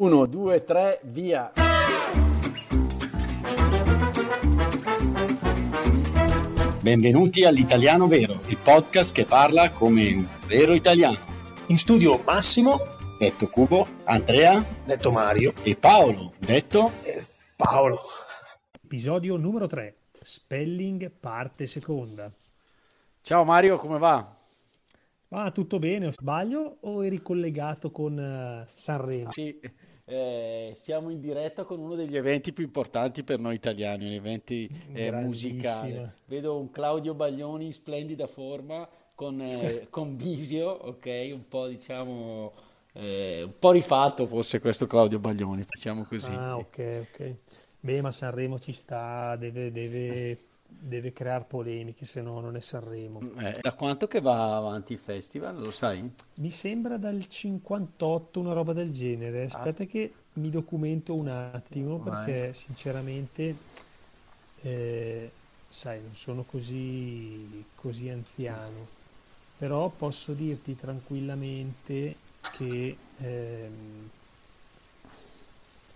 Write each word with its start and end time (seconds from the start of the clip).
1, 0.00 0.26
2, 0.26 0.62
3, 0.62 1.00
via. 1.06 1.50
Benvenuti 6.80 7.44
all'Italiano 7.44 8.06
Vero, 8.06 8.38
il 8.46 8.58
podcast 8.58 9.12
che 9.12 9.24
parla 9.24 9.72
come 9.72 10.12
un 10.12 10.28
vero 10.46 10.74
italiano. 10.74 11.18
In 11.66 11.76
studio 11.76 12.22
Massimo, 12.24 12.78
Detto 13.18 13.48
Cubo, 13.48 13.88
Andrea 14.04 14.64
detto 14.84 15.10
Mario, 15.10 15.52
e 15.64 15.74
Paolo, 15.74 16.32
detto 16.38 16.92
e 17.02 17.26
Paolo. 17.56 18.02
Episodio 18.80 19.34
numero 19.34 19.66
3, 19.66 19.96
Spelling 20.16 21.10
parte 21.10 21.66
seconda. 21.66 22.30
Ciao 23.20 23.42
Mario, 23.42 23.78
come 23.78 23.98
va? 23.98 24.32
Va 25.30 25.50
tutto 25.50 25.78
bene, 25.78 26.06
o 26.06 26.10
sbaglio 26.10 26.78
o 26.80 27.04
eri 27.04 27.20
collegato 27.20 27.90
con 27.90 28.18
eh, 28.18 28.66
Sanremo? 28.72 29.30
Sì, 29.30 29.60
eh, 30.10 30.72
siamo 30.74 31.10
in 31.10 31.20
diretta 31.20 31.64
con 31.64 31.78
uno 31.78 31.94
degli 31.94 32.16
eventi 32.16 32.54
più 32.54 32.64
importanti 32.64 33.22
per 33.22 33.38
noi 33.38 33.56
italiani, 33.56 34.06
un 34.06 34.12
evento 34.12 34.54
eh, 34.54 35.12
musicale. 35.12 36.14
Vedo 36.24 36.58
un 36.58 36.70
Claudio 36.70 37.12
Baglioni 37.12 37.66
in 37.66 37.74
splendida 37.74 38.26
forma 38.26 38.88
con, 39.14 39.38
eh, 39.42 39.88
con 39.90 40.16
Bisio, 40.16 40.70
ok, 40.70 41.30
un 41.32 41.46
po' 41.46 41.66
diciamo, 41.66 42.52
eh, 42.94 43.42
un 43.42 43.58
po' 43.58 43.70
rifatto 43.70 44.26
forse 44.26 44.60
questo 44.60 44.86
Claudio 44.86 45.18
Baglioni, 45.18 45.66
diciamo 45.68 46.04
così. 46.04 46.32
Ah, 46.32 46.56
ok, 46.56 47.06
ok. 47.12 47.34
Beh, 47.80 48.00
ma 48.00 48.10
Sanremo 48.10 48.58
ci 48.58 48.72
sta, 48.72 49.36
deve, 49.36 49.70
deve, 49.70 50.38
deve 50.68 51.12
creare 51.12 51.44
polemiche, 51.44 52.04
se 52.04 52.20
no 52.20 52.40
non 52.40 52.54
è 52.54 52.60
Sanremo. 52.60 53.20
Eh, 53.38 53.58
da 53.60 53.74
quanto 53.74 54.06
che 54.06 54.20
va 54.20 54.56
avanti 54.56 54.92
il 54.92 54.98
festival, 54.98 55.58
lo 55.58 55.70
sai? 55.70 56.08
Mi 56.36 56.50
sembra 56.50 56.98
dal 56.98 57.26
58, 57.26 58.38
una 58.38 58.52
roba 58.52 58.72
del 58.72 58.92
genere. 58.92 59.44
Aspetta 59.44 59.84
che 59.84 60.12
mi 60.34 60.50
documento 60.50 61.14
un 61.14 61.28
attimo 61.28 61.98
Vai. 61.98 62.24
perché 62.24 62.54
sinceramente, 62.54 63.56
eh, 64.62 65.30
sai, 65.68 66.00
non 66.02 66.14
sono 66.14 66.44
così, 66.44 67.64
così 67.74 68.08
anziano, 68.10 68.86
però 69.56 69.88
posso 69.88 70.32
dirti 70.32 70.76
tranquillamente 70.76 72.14
che, 72.56 72.96
ehm, 73.18 74.08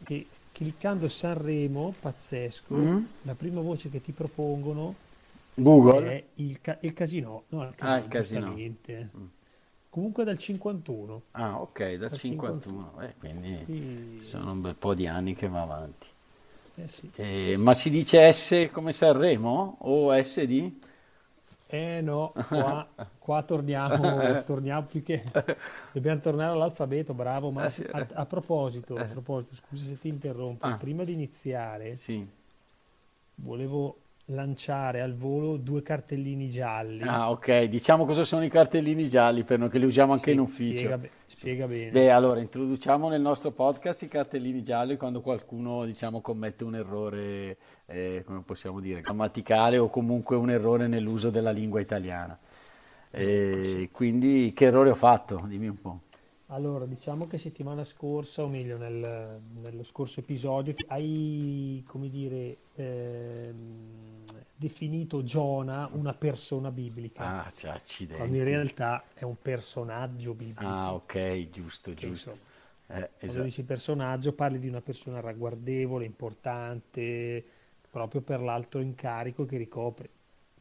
che 0.02 0.26
cliccando 0.52 1.08
Sanremo, 1.08 1.96
pazzesco, 1.98 2.92
Mm? 2.92 3.06
la 3.22 3.34
prima 3.34 3.60
voce 3.60 3.88
che 3.90 4.00
ti 4.00 4.12
propongono 4.12 4.94
Google? 5.56 6.12
è 6.12 6.30
il, 6.34 6.60
ca- 6.60 6.78
il 6.82 6.92
casino, 6.94 7.44
no, 7.48 7.62
il 7.64 7.74
Ah, 7.80 7.98
il 7.98 8.08
casino, 8.08 8.08
casino. 8.08 8.52
Mm. 9.16 9.26
Comunque 9.90 10.24
dal 10.24 10.38
51. 10.38 11.22
Ah, 11.34 11.60
ok, 11.60 11.96
dal 11.96 12.10
Dal 12.10 12.20
51, 12.20 12.98
eh, 13.02 13.14
quindi 13.18 13.66
Sì, 13.66 13.76
sono 14.16 14.52
un 14.52 14.60
bel 14.62 14.76
po' 14.76 14.94
di 14.94 15.06
anni 15.06 15.34
che 15.34 15.46
va 15.48 15.60
avanti. 15.62 16.06
eh 16.76 16.88
sì. 16.88 17.12
Eh, 17.14 17.56
ma 17.58 17.74
si 17.74 17.90
dice 17.90 18.32
S 18.32 18.68
come 18.72 18.92
Sanremo 18.92 19.76
o 19.80 20.12
S 20.22 20.42
di? 20.44 20.80
Eh 21.74 22.00
no, 22.02 22.32
qua, 22.48 22.86
qua 23.18 23.42
torniamo, 23.42 24.42
torniamo 24.44 24.86
più 24.86 25.02
che... 25.02 25.24
Dobbiamo 25.92 26.20
tornare 26.20 26.52
all'alfabeto, 26.52 27.14
bravo. 27.14 27.50
Ma 27.50 27.64
Eh 27.66 27.70
sì. 27.70 27.86
a, 27.90 28.06
a 28.12 28.26
proposito, 28.26 28.94
a 28.96 29.04
proposito, 29.04 29.54
scusa 29.54 29.84
se 29.86 29.98
ti 29.98 30.08
interrompo, 30.08 30.66
Ah. 30.66 30.76
prima 30.76 31.04
di 31.04 31.12
iniziare 31.12 31.96
Sì. 31.96 32.26
volevo 33.36 34.01
lanciare 34.26 35.00
al 35.00 35.14
volo 35.14 35.56
due 35.56 35.82
cartellini 35.82 36.48
gialli. 36.48 37.02
Ah, 37.02 37.30
ok, 37.30 37.64
diciamo 37.64 38.04
cosa 38.04 38.24
sono 38.24 38.44
i 38.44 38.48
cartellini 38.48 39.08
gialli 39.08 39.42
per 39.44 39.58
noi 39.58 39.68
che 39.68 39.78
li 39.78 39.84
usiamo 39.84 40.12
anche 40.12 40.30
Sì, 40.30 40.32
in 40.32 40.40
ufficio. 40.40 40.76
Spiega, 40.78 40.98
be- 40.98 41.10
spiega 41.26 41.66
bene. 41.66 41.90
Beh, 41.90 42.10
allora 42.10 42.40
introduciamo 42.40 43.08
nel 43.08 43.20
nostro 43.20 43.50
podcast 43.50 44.02
i 44.02 44.08
cartellini 44.08 44.62
gialli 44.62 44.96
quando 44.96 45.20
qualcuno, 45.20 45.84
diciamo, 45.84 46.20
commette 46.20 46.64
un 46.64 46.76
errore, 46.76 47.56
eh, 47.86 48.22
come 48.24 48.42
possiamo 48.42 48.80
dire, 48.80 49.00
grammaticale 49.00 49.78
o 49.78 49.88
comunque 49.88 50.36
un 50.36 50.50
errore 50.50 50.86
nell'uso 50.86 51.30
della 51.30 51.50
lingua 51.50 51.80
italiana. 51.80 52.38
E 53.14 53.90
quindi 53.92 54.52
che 54.54 54.66
errore 54.66 54.90
ho 54.90 54.94
fatto? 54.94 55.42
Dimmi 55.46 55.68
un 55.68 55.80
po'. 55.80 56.00
Allora, 56.52 56.84
diciamo 56.86 57.26
che 57.26 57.38
settimana 57.38 57.82
scorsa, 57.82 58.42
o 58.42 58.48
meglio 58.48 58.76
nel- 58.76 59.40
nello 59.54 59.82
scorso 59.84 60.20
episodio, 60.20 60.74
hai, 60.86 61.82
come 61.86 62.08
dire, 62.10 62.58
ehm, 62.74 64.44
definito 64.54 65.22
Giona 65.22 65.88
una 65.92 66.12
persona 66.14 66.70
biblica, 66.70 67.34
Ah, 67.34 67.50
c'è 67.54 67.68
accidenti. 67.70 68.10
quando 68.10 68.36
in 68.36 68.44
realtà 68.44 69.08
è 69.14 69.22
un 69.24 69.40
personaggio 69.40 70.34
biblico. 70.34 70.84
Ah, 70.84 70.94
ok, 70.94 71.48
giusto, 71.50 71.94
Che, 71.94 72.06
giusto. 72.06 72.06
insomma, 72.06 72.40
Eh, 72.88 73.10
Quando 73.22 73.42
esatto. 73.42 73.42
dici 73.42 73.64
personaggio 73.64 74.32
parli 74.34 74.58
di 74.58 74.68
una 74.68 74.82
persona 74.82 75.20
ragguardevole, 75.20 76.04
importante, 76.06 77.44
proprio 77.90 78.22
per 78.22 78.40
l'alto 78.42 78.78
incarico 78.80 79.44
che 79.46 79.56
ricopre. 79.58 80.10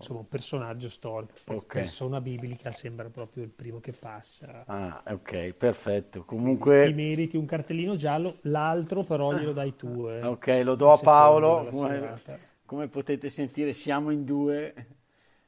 Insomma, 0.01 0.19
un 0.21 0.27
personaggio 0.27 0.89
storico. 0.89 1.33
Per- 1.43 1.55
Ok. 1.57 1.73
Persona 1.73 2.19
biblica 2.21 2.71
sembra 2.71 3.09
proprio 3.09 3.43
il 3.43 3.49
primo 3.51 3.79
che 3.79 3.93
passa. 3.93 4.65
Ah, 4.67 5.03
ok, 5.07 5.51
perfetto. 5.53 6.19
Ti 6.21 6.25
Comunque, 6.25 6.93
meriti 6.93 7.37
un 7.37 7.45
cartellino 7.45 7.95
giallo, 7.95 8.37
l'altro 8.43 9.03
però 9.03 9.33
glielo 9.33 9.53
dai 9.53 9.75
tu. 9.75 10.07
eh, 10.07 10.21
ok, 10.25 10.61
lo 10.63 10.75
do 10.75 10.91
a 10.91 10.97
Paolo. 10.97 11.65
Come, 11.69 12.21
come 12.65 12.87
potete 12.87 13.29
sentire, 13.29 13.73
siamo 13.73 14.11
in 14.11 14.23
due 14.23 14.73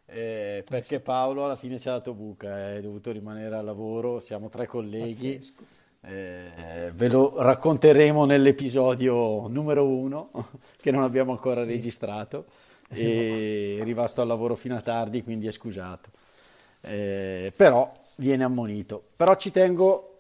eh, 0.06 0.64
perché 0.68 1.00
Paolo 1.00 1.46
alla 1.46 1.56
fine 1.56 1.80
ci 1.80 1.88
ha 1.90 1.94
dato 1.94 2.14
buca, 2.14 2.74
è 2.74 2.82
dovuto 2.82 3.12
rimanere 3.12 3.56
al 3.56 3.66
lavoro. 3.66 4.20
Siamo 4.20 4.50
tre 4.50 4.68
colleghi. 4.68 5.34
Pazzesco. 5.34 5.64
Eh, 6.06 6.92
ve 6.94 7.08
lo 7.08 7.42
racconteremo 7.42 8.26
nell'episodio 8.26 9.48
numero 9.48 9.88
uno 9.88 10.32
che 10.82 10.92
non 10.92 11.02
abbiamo 11.04 11.32
ancora 11.32 11.64
registrato 11.64 12.46
e 12.94 13.78
è 13.80 13.84
rimasto 13.84 14.22
al 14.22 14.28
lavoro 14.28 14.56
fino 14.56 14.76
a 14.76 14.82
tardi, 14.82 15.24
quindi 15.24 15.48
è 15.48 15.52
scusato. 15.52 16.10
Eh, 16.82 17.52
però 17.56 17.92
viene 18.18 18.44
ammonito. 18.44 19.02
Però 19.16 19.36
ci 19.36 19.52
tengo 19.52 20.20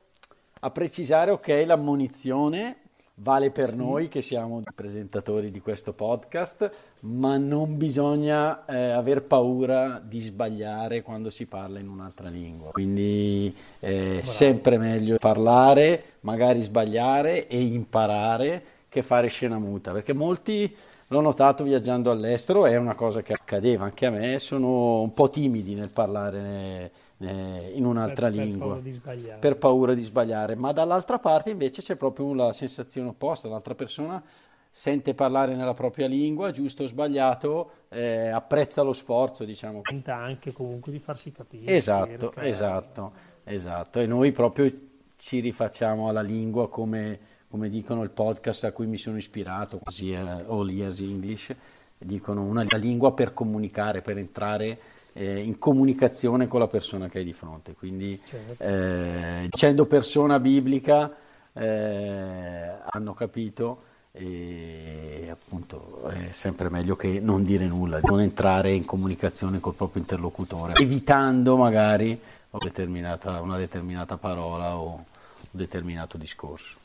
a 0.60 0.72
precisare, 0.72 1.32
ok, 1.32 1.64
l'ammonizione 1.66 2.78
vale 3.16 3.52
per 3.52 3.76
noi 3.76 4.08
che 4.08 4.22
siamo 4.22 4.60
i 4.60 4.74
presentatori 4.74 5.52
di 5.52 5.60
questo 5.60 5.94
podcast, 5.94 6.72
ma 7.02 7.38
non 7.38 7.78
bisogna 7.78 8.66
eh, 8.66 8.90
aver 8.90 9.24
paura 9.24 10.02
di 10.04 10.20
sbagliare 10.20 11.04
quando 11.04 11.30
si 11.30 11.46
parla 11.46 11.80
in 11.80 11.90
un'altra 11.90 12.30
lingua. 12.30 12.72
Quindi 12.72 13.56
è 13.80 14.22
sempre 14.24 14.78
meglio 14.78 15.18
parlare, 15.18 16.04
magari 16.22 16.62
sbagliare 16.62 17.48
e 17.48 17.62
imparare 17.62 18.64
che 18.90 19.04
fare 19.04 19.28
scena 19.28 19.58
muta, 19.58 19.92
perché 19.92 20.14
molti 20.14 20.76
l'ho 21.08 21.22
notato 21.22 21.64
viaggiando 21.64 22.12
all'estero, 22.12 22.66
è 22.66 22.76
una 22.78 22.96
cosa 22.96 23.22
che 23.22 23.34
accadeva 23.34 23.86
anche 23.86 24.06
a 24.06 24.10
me, 24.10 24.40
sono 24.40 25.02
un 25.02 25.12
po' 25.12 25.30
timidi 25.30 25.76
nel 25.76 25.92
parlare 25.92 26.92
eh, 27.20 27.72
in 27.76 27.86
un'altra 27.86 28.30
Per- 28.30 28.36
per 28.36 28.46
lingua 28.46 28.66
paura 28.68 28.82
di 28.82 28.92
sbagliare. 28.92 29.40
per 29.40 29.58
paura 29.58 29.94
di 29.94 30.02
sbagliare, 30.04 30.56
ma 30.56 30.72
dall'altra 30.72 31.20
parte 31.20 31.52
invece 31.52 31.82
c'è 31.82 31.96
proprio 31.96 32.34
la 32.34 32.54
sensazione 32.54 33.10
opposta, 33.10 33.48
l'altra 33.48 33.76
persona 33.76 34.22
sente 34.70 35.14
parlare 35.14 35.56
nella 35.56 35.74
propria 35.76 36.08
lingua, 36.08 36.50
giusto 36.52 36.84
o 36.84 36.88
sbagliato, 36.88 37.72
eh, 37.90 38.30
apprezza 38.30 38.82
lo 38.82 38.94
sforzo, 38.94 39.46
diciamo. 39.46 39.82
Tenta 39.82 40.16
anche 40.16 40.52
comunque 40.52 40.92
di 40.92 40.98
farsi 41.00 41.32
capire. 41.32 41.76
Esatto, 41.76 42.34
esatto, 42.38 43.12
esatto. 43.44 44.00
E 44.00 44.08
noi 44.08 44.32
proprio 44.32 44.72
ci 45.16 45.40
rifacciamo 45.42 46.10
alla 46.10 46.22
lingua 46.24 46.68
come, 46.70 47.20
come 47.54 47.70
dicono 47.70 48.02
il 48.02 48.10
podcast 48.10 48.64
a 48.64 48.72
cui 48.72 48.88
mi 48.88 48.98
sono 48.98 49.16
ispirato, 49.16 49.78
così 49.78 50.12
è 50.12 50.18
All 50.18 50.68
Years 50.72 51.02
English, 51.02 51.54
dicono 52.00 52.42
una 52.42 52.64
lingua 52.64 53.14
per 53.14 53.32
comunicare, 53.32 54.02
per 54.02 54.18
entrare 54.18 54.76
eh, 55.14 55.38
in 55.38 55.60
comunicazione 55.60 56.48
con 56.48 56.62
la 56.62 56.68
persona 56.68 57.08
che 57.10 57.20
hai 57.20 57.24
di 57.24 57.32
fronte. 57.32 57.76
Quindi 57.76 58.20
Certo. 58.26 58.64
eh, 58.64 59.48
dicendo 59.52 59.86
persona 59.86 60.40
biblica 60.40 61.16
eh, 61.54 62.72
hanno 62.90 63.14
capito 63.14 63.84
e 64.14 65.28
appunto 65.30 66.10
è 66.10 66.32
sempre 66.32 66.72
meglio 66.72 66.96
che 66.96 67.20
non 67.20 67.44
dire 67.44 67.68
nulla, 67.68 68.00
non 68.02 68.20
entrare 68.20 68.72
in 68.72 68.86
comunicazione 68.86 69.60
col 69.60 69.76
proprio 69.76 70.02
interlocutore, 70.02 70.74
evitando 70.74 71.56
magari 71.56 72.20
una 72.50 72.66
determinata, 72.66 73.42
una 73.42 73.58
determinata 73.58 74.18
parola 74.18 74.76
o 74.76 74.96
un 74.96 75.04
determinato 75.52 76.18
discorso. 76.18 76.82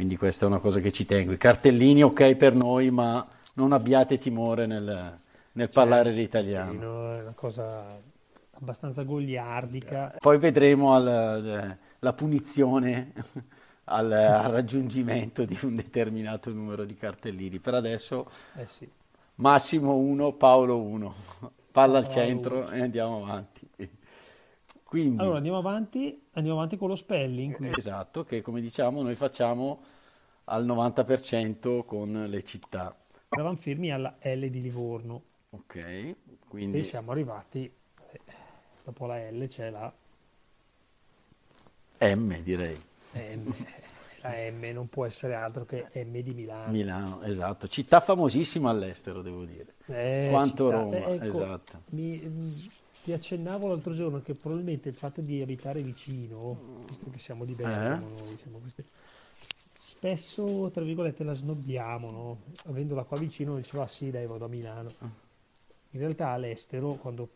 Quindi 0.00 0.16
questa 0.16 0.46
è 0.46 0.48
una 0.48 0.60
cosa 0.60 0.80
che 0.80 0.92
ci 0.92 1.04
tengo. 1.04 1.32
I 1.32 1.36
cartellini 1.36 2.02
ok 2.02 2.34
per 2.34 2.54
noi, 2.54 2.90
ma 2.90 3.22
non 3.56 3.72
abbiate 3.72 4.16
timore 4.16 4.64
nel, 4.64 5.18
nel 5.52 5.68
parlare 5.68 6.10
l'italiano. 6.10 6.72
No, 6.72 7.14
È 7.18 7.20
una 7.20 7.34
cosa 7.34 8.00
abbastanza 8.52 9.02
goliardica. 9.02 10.14
Poi 10.18 10.38
vedremo 10.38 10.94
al- 10.94 11.76
la 11.98 12.12
punizione 12.14 13.12
al, 13.84 14.10
al 14.10 14.50
raggiungimento 14.50 15.44
di 15.44 15.58
un 15.64 15.76
determinato 15.76 16.50
numero 16.50 16.86
di 16.86 16.94
cartellini. 16.94 17.58
Per 17.58 17.74
adesso 17.74 18.30
Eh 18.56 18.66
sì. 18.66 18.88
Massimo 19.34 19.96
1, 19.96 20.32
Paolo 20.32 20.80
1. 20.80 21.14
Palla 21.72 21.98
al 21.98 22.06
Paolo 22.06 22.08
centro 22.08 22.56
uno. 22.60 22.70
e 22.70 22.80
andiamo 22.80 23.22
avanti. 23.22 23.59
Quindi, 24.90 25.22
Allora 25.22 25.36
andiamo 25.36 25.58
avanti, 25.58 26.20
andiamo 26.32 26.58
avanti 26.58 26.76
con 26.76 26.88
lo 26.88 26.96
spelling. 26.96 27.54
quindi. 27.54 27.78
esatto, 27.78 28.24
che 28.24 28.42
come 28.42 28.60
diciamo 28.60 29.02
noi 29.02 29.14
facciamo 29.14 29.82
al 30.46 30.66
90% 30.66 31.84
con 31.84 32.24
le 32.28 32.42
città. 32.42 32.96
Eravamo 33.28 33.54
fermi 33.56 33.92
alla 33.92 34.16
L 34.20 34.46
di 34.48 34.60
Livorno 34.60 35.22
Ok, 35.50 35.76
e 35.76 36.16
quindi 36.48 36.82
siamo 36.82 37.12
arrivati, 37.12 37.72
eh, 38.10 38.20
dopo 38.82 39.06
la 39.06 39.30
L 39.30 39.46
c'è 39.46 39.70
la 39.70 39.92
M 42.00 42.40
direi. 42.42 42.76
M. 43.14 43.50
La 44.22 44.32
M 44.50 44.70
non 44.74 44.86
può 44.88 45.06
essere 45.06 45.34
altro 45.34 45.64
che 45.64 45.86
M 45.94 46.18
di 46.20 46.34
Milano. 46.34 46.70
Milano, 46.70 47.22
esatto. 47.22 47.66
Città 47.68 48.00
famosissima 48.00 48.68
all'estero, 48.68 49.22
devo 49.22 49.44
dire. 49.44 49.76
Eh, 49.86 50.26
Quanto 50.30 50.64
città- 50.66 50.76
Roma, 50.82 50.96
eh, 50.96 51.12
ecco, 51.14 51.24
esatto. 51.24 51.80
mi- 51.92 52.20
ti 53.10 53.16
accennavo 53.16 53.66
l'altro 53.66 53.92
giorno 53.92 54.20
che 54.20 54.34
probabilmente 54.34 54.88
il 54.88 54.94
fatto 54.94 55.20
di 55.20 55.42
abitare 55.42 55.82
vicino, 55.82 56.84
visto 56.86 57.10
che 57.10 57.18
siamo 57.18 57.44
di 57.44 57.54
Bergamo, 57.54 58.06
Eh? 58.06 58.10
noi, 58.10 58.38
siamo 58.40 58.58
queste- 58.58 58.84
spesso, 59.76 60.70
tra 60.72 60.84
virgolette, 60.84 61.24
la 61.24 61.34
snobbiamo, 61.34 62.10
no? 62.10 62.38
Avendola 62.66 63.02
qua 63.02 63.18
vicino, 63.18 63.56
diceva, 63.56 63.84
ah 63.84 63.88
sì, 63.88 64.10
dai, 64.10 64.26
vado 64.26 64.44
a 64.44 64.48
Milano. 64.48 64.92
In 65.90 65.98
realtà 65.98 66.28
all'estero, 66.28 66.94
quando 66.94 67.28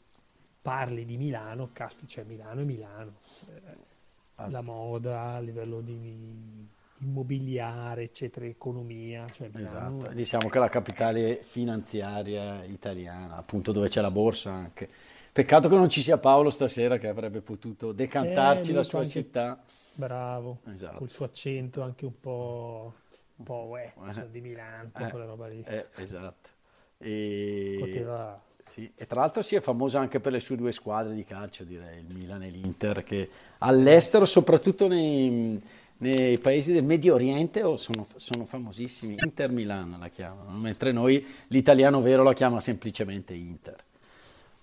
parli 0.63 1.05
di 1.05 1.17
Milano, 1.17 1.71
caspita, 1.73 2.07
cioè 2.07 2.25
Milano 2.25 2.61
è 2.61 2.65
Milano. 2.65 3.15
Eh, 3.49 3.93
Ah, 4.37 4.51
la 4.51 4.63
moda, 4.63 5.35
a 5.35 5.39
livello 5.39 5.81
di 5.81 6.67
immobiliare, 6.99 8.03
eccetera, 8.03 8.45
economia, 8.47 9.31
cioè 9.33 9.49
Milano 9.53 9.99
Esatto, 9.99 10.13
diciamo 10.13 10.49
che 10.49 10.59
è 10.59 10.61
la 10.61 10.69
capitale 10.69 11.37
finanziaria 11.37 12.65
italiana, 12.65 13.37
appunto 13.37 13.71
dove 13.71 13.89
c'è 13.89 14.01
la 14.01 14.11
borsa 14.11 14.51
anche. 14.51 14.89
Peccato 15.35 15.69
che 15.69 15.75
non 15.75 15.89
ci 15.89 16.01
sia 16.01 16.17
Paolo 16.17 16.49
stasera 16.49 16.97
che 16.97 17.09
avrebbe 17.09 17.41
potuto 17.41 17.91
decantarci 17.91 18.71
Eh, 18.71 18.75
la 18.75 18.83
sua 18.85 19.01
anche- 19.01 19.11
città. 19.11 19.61
Bravo, 19.95 20.61
Esatto. 20.73 20.99
col 20.99 21.11
suo 21.11 21.25
accento 21.25 21.83
anche 21.83 22.05
un 22.05 22.13
po', 22.21 22.95
un 23.35 23.45
po' 23.45 23.67
uè, 23.69 23.93
Eh. 24.17 24.31
di 24.31 24.41
Milano, 24.41 24.91
Eh, 24.97 25.09
quella 25.11 25.25
roba 25.25 25.49
lì. 25.49 25.61
Eh, 25.67 25.87
esatto. 25.97 26.51
E... 26.99 27.79
Poteva... 27.81 28.41
Sì, 28.63 28.89
e 28.95 29.07
tra 29.07 29.23
l'altro 29.23 29.43
si 29.43 29.57
è 29.57 29.61
famosa 29.61 29.99
anche 29.99 30.21
per 30.21 30.31
le 30.31 30.39
sue 30.39 30.55
due 30.55 30.71
squadre 30.71 31.13
di 31.15 31.25
calcio, 31.25 31.65
direi, 31.65 31.99
il 31.99 32.15
Milan 32.15 32.45
e 32.45 32.51
l'Inter, 32.51 33.03
che 33.03 33.29
all'estero, 33.59 34.27
soprattutto 34.27 34.87
nei, 34.87 35.61
nei 35.99 36.39
paesi 36.39 36.73
del 36.73 36.85
Medio 36.85 37.15
Oriente, 37.15 37.65
oh, 37.65 37.77
sono, 37.77 38.07
sono 38.15 38.45
famosissimi. 38.45 39.17
Inter 39.21 39.51
Milan 39.51 39.97
la 39.99 40.09
chiamano, 40.11 40.57
mentre 40.57 40.93
noi 40.93 41.27
l'italiano 41.49 42.01
vero 42.01 42.23
la 42.23 42.35
chiama 42.35 42.61
semplicemente 42.61 43.35
Inter. 43.35 43.83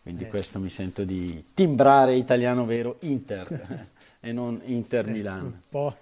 Quindi 0.02 0.24
Eh, 0.24 0.28
questo 0.28 0.60
mi 0.60 0.70
sento 0.70 1.04
di 1.04 1.44
timbrare 1.54 2.16
italiano 2.16 2.66
vero 2.66 2.98
Inter 3.02 3.88
e 4.20 4.32
non 4.32 4.60
Inter 4.66 5.08
Milan. 5.08 5.46
Un 5.46 5.60
po', 5.70 5.96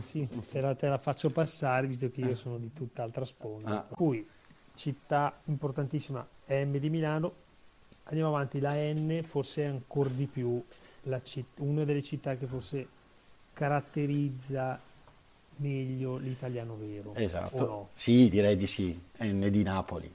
sì, 0.00 0.28
te 0.50 0.60
la, 0.60 0.74
te 0.74 0.88
la 0.88 0.98
faccio 0.98 1.30
passare 1.30 1.86
visto 1.86 2.10
che 2.10 2.20
io 2.20 2.34
sono 2.34 2.58
di 2.58 2.72
tutt'altra 2.72 3.24
sponda. 3.24 3.78
Ah. 3.78 3.86
Cui, 3.94 4.26
città 4.74 5.40
importantissima, 5.44 6.26
M 6.48 6.76
di 6.78 6.90
Milano. 6.90 7.42
Andiamo 8.04 8.30
avanti, 8.34 8.60
la 8.60 8.74
N 8.74 9.22
forse 9.24 9.64
ancora 9.64 10.08
di 10.10 10.26
più 10.26 10.62
la 11.04 11.22
citt- 11.22 11.58
una 11.60 11.84
delle 11.84 12.02
città 12.02 12.36
che 12.36 12.46
forse 12.46 12.86
caratterizza 13.52 14.78
meglio 15.56 16.16
l'italiano 16.16 16.76
vero. 16.76 17.10
o 17.10 17.14
Esatto, 17.16 17.66
no? 17.66 17.88
sì, 17.94 18.28
direi 18.28 18.56
di 18.56 18.66
sì, 18.66 18.98
N 19.20 19.48
di 19.50 19.62
Napoli. 19.62 20.12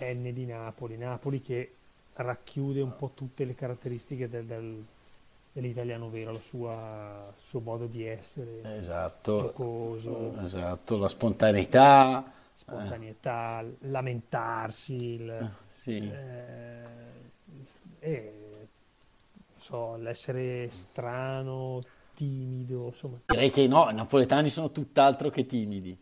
N 0.00 0.30
di 0.32 0.44
Napoli, 0.46 0.96
Napoli 0.96 1.40
che 1.40 1.74
racchiude 2.14 2.80
un 2.80 2.94
po' 2.96 3.10
tutte 3.14 3.44
le 3.44 3.54
caratteristiche 3.54 4.28
del- 4.28 4.46
del- 4.46 4.86
dell'italiano 5.52 6.10
vero, 6.10 6.32
la 6.32 6.40
sua, 6.40 7.34
il 7.36 7.42
suo 7.44 7.60
modo 7.60 7.86
di 7.86 8.04
essere, 8.04 8.70
Esatto, 8.76 9.36
giocoso, 9.36 10.34
esatto, 10.42 10.96
la 10.96 11.08
spontaneità. 11.08 12.24
spontaneità, 12.54 13.64
lamentarsi, 13.80 14.94
il, 14.94 15.48
Sì. 15.68 16.12
eh, 16.12 17.30
e, 18.00 18.32
non 19.34 19.60
so, 19.60 19.96
l'essere 19.96 20.68
strano, 20.70 21.80
timido, 22.14 22.86
insomma. 22.86 23.20
Direi 23.26 23.50
che 23.50 23.66
no, 23.66 23.88
i 23.90 23.94
napoletani 23.94 24.48
sono 24.48 24.70
tutt'altro 24.70 25.28
che 25.30 25.46
timidi. 25.46 25.96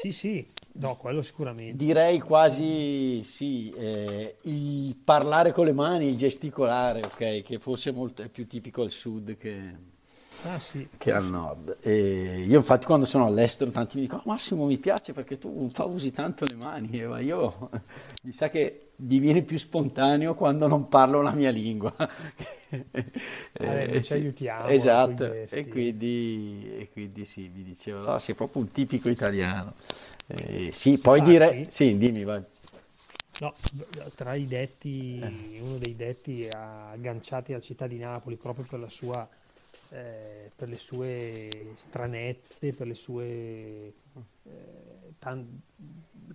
Sì, 0.00 0.12
sì, 0.12 0.46
no, 0.74 0.96
quello 0.96 1.22
sicuramente. 1.22 1.76
Direi 1.76 2.20
quasi 2.20 3.22
sì, 3.22 3.70
eh, 3.70 4.36
il 4.42 4.96
parlare 4.96 5.52
con 5.52 5.64
le 5.66 5.72
mani, 5.72 6.08
il 6.08 6.16
gesticolare, 6.16 7.00
ok, 7.04 7.42
che 7.42 7.58
forse 7.58 7.90
è, 7.90 7.92
molto, 7.92 8.22
è 8.22 8.28
più 8.28 8.46
tipico 8.46 8.82
al 8.82 8.90
sud 8.90 9.36
che, 9.36 9.92
Ah 10.46 10.58
sì, 10.58 10.86
che 10.98 11.10
al 11.12 11.24
nord. 11.24 11.78
E 11.80 12.44
io 12.46 12.58
infatti 12.58 12.84
quando 12.86 13.06
sono 13.06 13.26
all'estero 13.26 13.70
tanti 13.70 13.96
mi 13.96 14.02
dicono, 14.02 14.22
"Oh, 14.24 14.30
Massimo 14.30 14.66
mi 14.66 14.78
piace 14.78 15.12
perché 15.12 15.38
tu 15.38 15.68
po' 15.72 15.88
usi 15.88 16.10
tanto 16.10 16.44
le 16.44 16.54
mani, 16.54 17.00
Eh, 17.00 17.06
ma 17.06 17.18
io 17.20 17.70
mi 18.22 18.32
sa 18.32 18.50
che 18.50 18.90
diviene 18.96 19.42
più 19.42 19.58
spontaneo 19.58 20.34
quando 20.34 20.66
non 20.66 20.88
parlo 20.88 21.22
la 21.22 21.32
mia 21.32 21.50
lingua. 21.50 21.94
Vabbè, 23.58 23.86
noi 23.86 24.02
ci 24.02 24.12
aiutiamo 24.12 24.68
Esatto, 24.68 25.32
e 25.32 25.66
quindi, 25.68 26.76
e 26.78 26.90
quindi 26.92 27.24
sì, 27.24 27.50
mi 27.54 27.62
dicevo, 27.62 28.00
no, 28.04 28.18
sei 28.18 28.34
proprio 28.34 28.62
un 28.62 28.70
tipico 28.70 29.08
italiano. 29.08 29.72
Eh, 30.26 30.70
sì, 30.72 30.98
poi 30.98 31.18
Infatti- 31.18 31.30
direi, 31.38 31.66
sì, 31.70 31.98
dimmi, 31.98 32.24
vai. 32.24 32.42
No, 33.40 33.52
tra 34.14 34.34
i 34.34 34.46
detti, 34.46 35.18
Eh. 35.18 35.60
uno 35.60 35.76
dei 35.78 35.96
detti 35.96 36.48
agganciati 36.50 37.52
alla 37.52 37.60
città 37.62 37.86
di 37.88 37.98
Napoli 37.98 38.36
proprio 38.36 38.64
per 38.68 38.78
la 38.78 38.88
sua, 38.88 39.28
eh, 39.90 40.50
per 40.54 40.68
le 40.68 40.76
sue 40.78 41.48
stranezze, 41.74 42.72
per 42.72 42.86
le 42.86 42.94
sue 42.94 43.24
eh, 43.26 43.92
tan- 45.18 45.60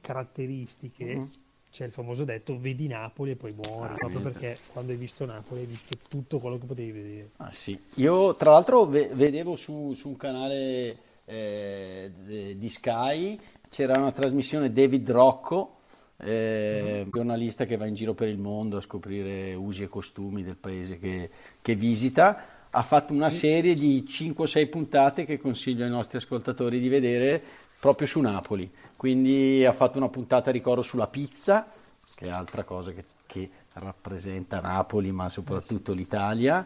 caratteristiche, 0.01 1.15
Mhm. 1.15 1.29
c'è 1.71 1.85
il 1.85 1.91
famoso 1.91 2.25
detto 2.25 2.59
vedi 2.59 2.87
Napoli 2.87 3.31
e 3.31 3.35
poi 3.35 3.53
muori, 3.53 3.93
Ah, 3.93 3.95
proprio 3.95 4.19
niente. 4.19 4.39
perché 4.39 4.57
quando 4.73 4.91
hai 4.91 4.97
visto 4.97 5.25
Napoli 5.25 5.61
hai 5.61 5.65
visto 5.67 5.95
tutto 6.09 6.39
quello 6.39 6.57
che 6.57 6.65
potevi 6.65 6.91
vedere. 6.91 7.29
Ah, 7.37 7.51
sì. 7.51 7.79
Io 7.95 8.35
tra 8.35 8.51
l'altro 8.51 8.85
ve- 8.85 9.09
vedevo 9.13 9.55
su, 9.55 9.93
su 9.93 10.09
un 10.09 10.17
canale 10.17 10.97
eh, 11.25 12.11
di 12.57 12.69
Sky, 12.69 13.39
c'era 13.69 13.97
una 13.97 14.11
trasmissione 14.11 14.71
David 14.71 15.09
Rocco, 15.11 15.75
eh, 16.17 17.01
un 17.05 17.11
giornalista 17.11 17.65
che 17.65 17.77
va 17.77 17.85
in 17.85 17.93
giro 17.93 18.13
per 18.13 18.27
il 18.27 18.37
mondo 18.37 18.77
a 18.77 18.81
scoprire 18.81 19.53
usi 19.53 19.83
e 19.83 19.87
costumi 19.87 20.43
del 20.43 20.57
paese 20.57 20.99
che, 20.99 21.29
che 21.61 21.75
visita. 21.75 22.57
Ha 22.71 22.83
fatto 22.83 23.13
una 23.13 23.29
serie 23.31 23.73
di 23.73 24.05
5 24.05 24.43
o 24.43 24.47
6 24.47 24.67
puntate 24.67 25.25
che 25.25 25.39
consiglio 25.39 25.83
ai 25.85 25.89
nostri 25.89 26.17
ascoltatori 26.17 26.79
di 26.79 26.87
vedere 26.89 27.41
proprio 27.79 28.05
su 28.05 28.19
Napoli. 28.19 28.69
Quindi 28.95 29.65
ha 29.65 29.73
fatto 29.73 29.97
una 29.97 30.09
puntata, 30.09 30.51
ricordo, 30.51 30.81
sulla 30.83 31.07
pizza, 31.07 31.67
che 32.13 32.25
è 32.25 32.29
altra 32.29 32.63
cosa 32.63 32.91
che, 32.91 33.05
che 33.25 33.49
rappresenta 33.73 34.59
Napoli, 34.59 35.11
ma 35.11 35.29
soprattutto 35.29 35.93
l'Italia, 35.93 36.65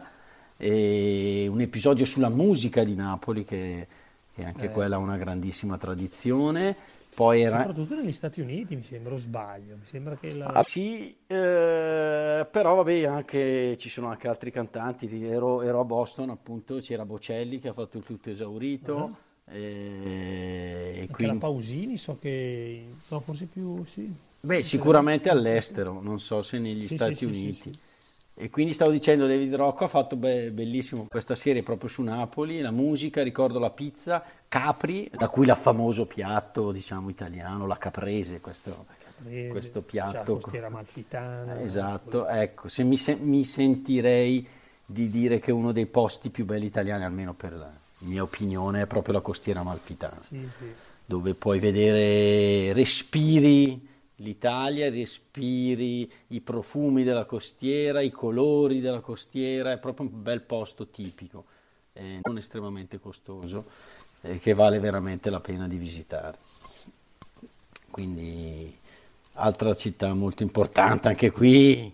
e 0.56 1.46
un 1.50 1.60
episodio 1.60 2.04
sulla 2.04 2.28
musica 2.28 2.84
di 2.84 2.94
Napoli, 2.94 3.44
che, 3.44 3.86
che 4.34 4.44
anche 4.44 4.66
Eh. 4.66 4.70
quella 4.70 4.96
ha 4.96 4.98
una 4.98 5.16
grandissima 5.16 5.78
tradizione. 5.78 6.76
Poi 7.14 7.42
era... 7.42 7.58
Soprattutto 7.58 7.94
negli 7.94 8.12
Stati 8.12 8.40
Uniti, 8.40 8.74
mi 8.74 8.82
sembra, 8.82 9.14
o 9.14 9.16
sbaglio, 9.18 9.76
mi 9.76 9.84
sembra 9.88 10.16
che 10.16 10.34
la... 10.34 10.46
Ah, 10.46 10.62
sì, 10.64 11.16
eh, 11.26 12.46
però 12.50 12.74
vabbè, 12.74 13.04
anche, 13.04 13.76
ci 13.78 13.88
sono 13.88 14.08
anche 14.08 14.26
altri 14.26 14.50
cantanti. 14.50 15.24
Ero, 15.24 15.62
ero 15.62 15.80
a 15.80 15.84
Boston, 15.84 16.30
appunto, 16.30 16.78
c'era 16.78 17.04
Bocelli 17.04 17.60
che 17.60 17.68
ha 17.68 17.72
fatto 17.72 17.98
il 17.98 18.04
tutto 18.04 18.30
esaurito. 18.30 19.16
e- 19.46 20.92
e 20.96 21.00
Anche 21.02 21.12
quindi- 21.12 21.34
la 21.34 21.38
Pausini 21.40 21.96
so 21.98 22.18
che... 22.20 22.84
No, 23.10 23.20
forse 23.20 23.46
più... 23.46 23.84
Sì. 23.84 24.12
Beh, 24.40 24.62
sicuramente 24.62 25.28
all'estero, 25.30 26.00
non 26.02 26.18
so 26.18 26.42
se 26.42 26.58
negli 26.58 26.88
Sì, 26.88 26.94
Stati 26.96 27.14
sì, 27.16 27.24
Uniti. 27.26 27.72
sì. 27.72 27.78
E 28.36 28.50
quindi 28.50 28.72
stavo 28.72 28.90
dicendo, 28.90 29.28
David 29.28 29.54
Rocco 29.54 29.84
ha 29.84 29.88
fatto 29.88 30.16
be- 30.16 30.50
bellissimo 30.50 31.06
questa 31.08 31.36
serie 31.36 31.62
proprio 31.62 31.88
su 31.88 32.02
Napoli, 32.02 32.60
la 32.60 32.72
musica, 32.72 33.22
ricordo 33.22 33.60
la 33.60 33.70
pizza, 33.70 34.24
Capri, 34.48 35.08
da 35.16 35.28
cui 35.28 35.46
il 35.46 35.54
famoso 35.54 36.04
piatto, 36.06 36.72
diciamo, 36.72 37.10
italiano, 37.10 37.64
la 37.68 37.78
caprese, 37.78 38.40
questo, 38.40 38.86
Prende, 39.22 39.48
questo 39.48 39.78
la 39.78 39.84
piatto. 39.84 40.38
costiera 40.38 40.66
amalfitana, 40.66 41.60
Esatto, 41.62 42.26
ecco, 42.26 42.66
se 42.66 42.82
mi, 42.82 42.96
se- 42.96 43.14
mi 43.14 43.44
sentirei 43.44 44.44
di 44.84 45.08
dire 45.08 45.38
che 45.38 45.52
uno 45.52 45.70
dei 45.70 45.86
posti 45.86 46.30
più 46.30 46.44
belli 46.44 46.66
italiani, 46.66 47.04
almeno 47.04 47.34
per 47.34 47.52
la 47.52 47.70
mia 48.00 48.22
opinione, 48.24 48.82
è 48.82 48.86
proprio 48.88 49.14
la 49.14 49.20
costiera 49.20 49.60
amalfitana 49.60 50.20
Sì, 50.28 50.40
sì. 50.58 50.72
dove 51.04 51.34
puoi 51.34 51.60
vedere, 51.60 52.72
respiri 52.72 53.92
l'Italia, 54.16 54.90
respiri 54.90 56.10
i 56.28 56.40
profumi 56.40 57.02
della 57.04 57.24
costiera, 57.24 58.00
i 58.00 58.10
colori 58.10 58.80
della 58.80 59.00
costiera, 59.00 59.72
è 59.72 59.78
proprio 59.78 60.08
un 60.08 60.22
bel 60.22 60.42
posto 60.42 60.88
tipico, 60.88 61.44
eh, 61.94 62.20
non 62.24 62.36
estremamente 62.38 62.98
costoso, 62.98 63.64
eh, 64.22 64.38
che 64.38 64.54
vale 64.54 64.78
veramente 64.80 65.30
la 65.30 65.40
pena 65.40 65.68
di 65.68 65.76
visitare. 65.76 66.38
Quindi, 67.90 68.76
altra 69.34 69.74
città 69.74 70.12
molto 70.14 70.42
importante, 70.42 71.08
anche 71.08 71.30
qui 71.30 71.92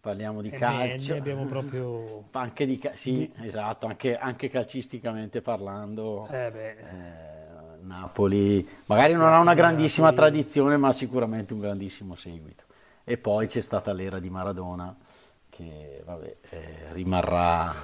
parliamo 0.00 0.40
di 0.42 0.52
E 0.52 0.54
calcio. 0.54 1.16
abbiamo 1.16 1.46
proprio... 1.46 2.28
Anche 2.32 2.64
di 2.66 2.78
ca- 2.78 2.94
sì, 2.94 3.30
esatto, 3.38 3.86
anche, 3.86 4.16
anche 4.16 4.48
calcisticamente 4.48 5.42
parlando, 5.42 6.32
Eh 6.32 6.50
eh, 6.78 7.39
Napoli 7.82 8.66
magari 8.86 9.14
non 9.14 9.32
ha 9.32 9.40
una 9.40 9.54
grandissima 9.54 10.12
tradizione, 10.12 10.76
ma 10.76 10.92
sicuramente 10.92 11.52
un 11.52 11.60
grandissimo 11.60 12.14
seguito. 12.14 12.64
E 13.04 13.16
poi 13.18 13.46
c'è 13.46 13.60
stata 13.60 13.92
l'era 13.92 14.18
di 14.18 14.30
Maradona, 14.30 14.94
che 15.48 16.02
vabbè, 16.04 16.32
eh, 16.50 16.92
rimarrà 16.92 17.74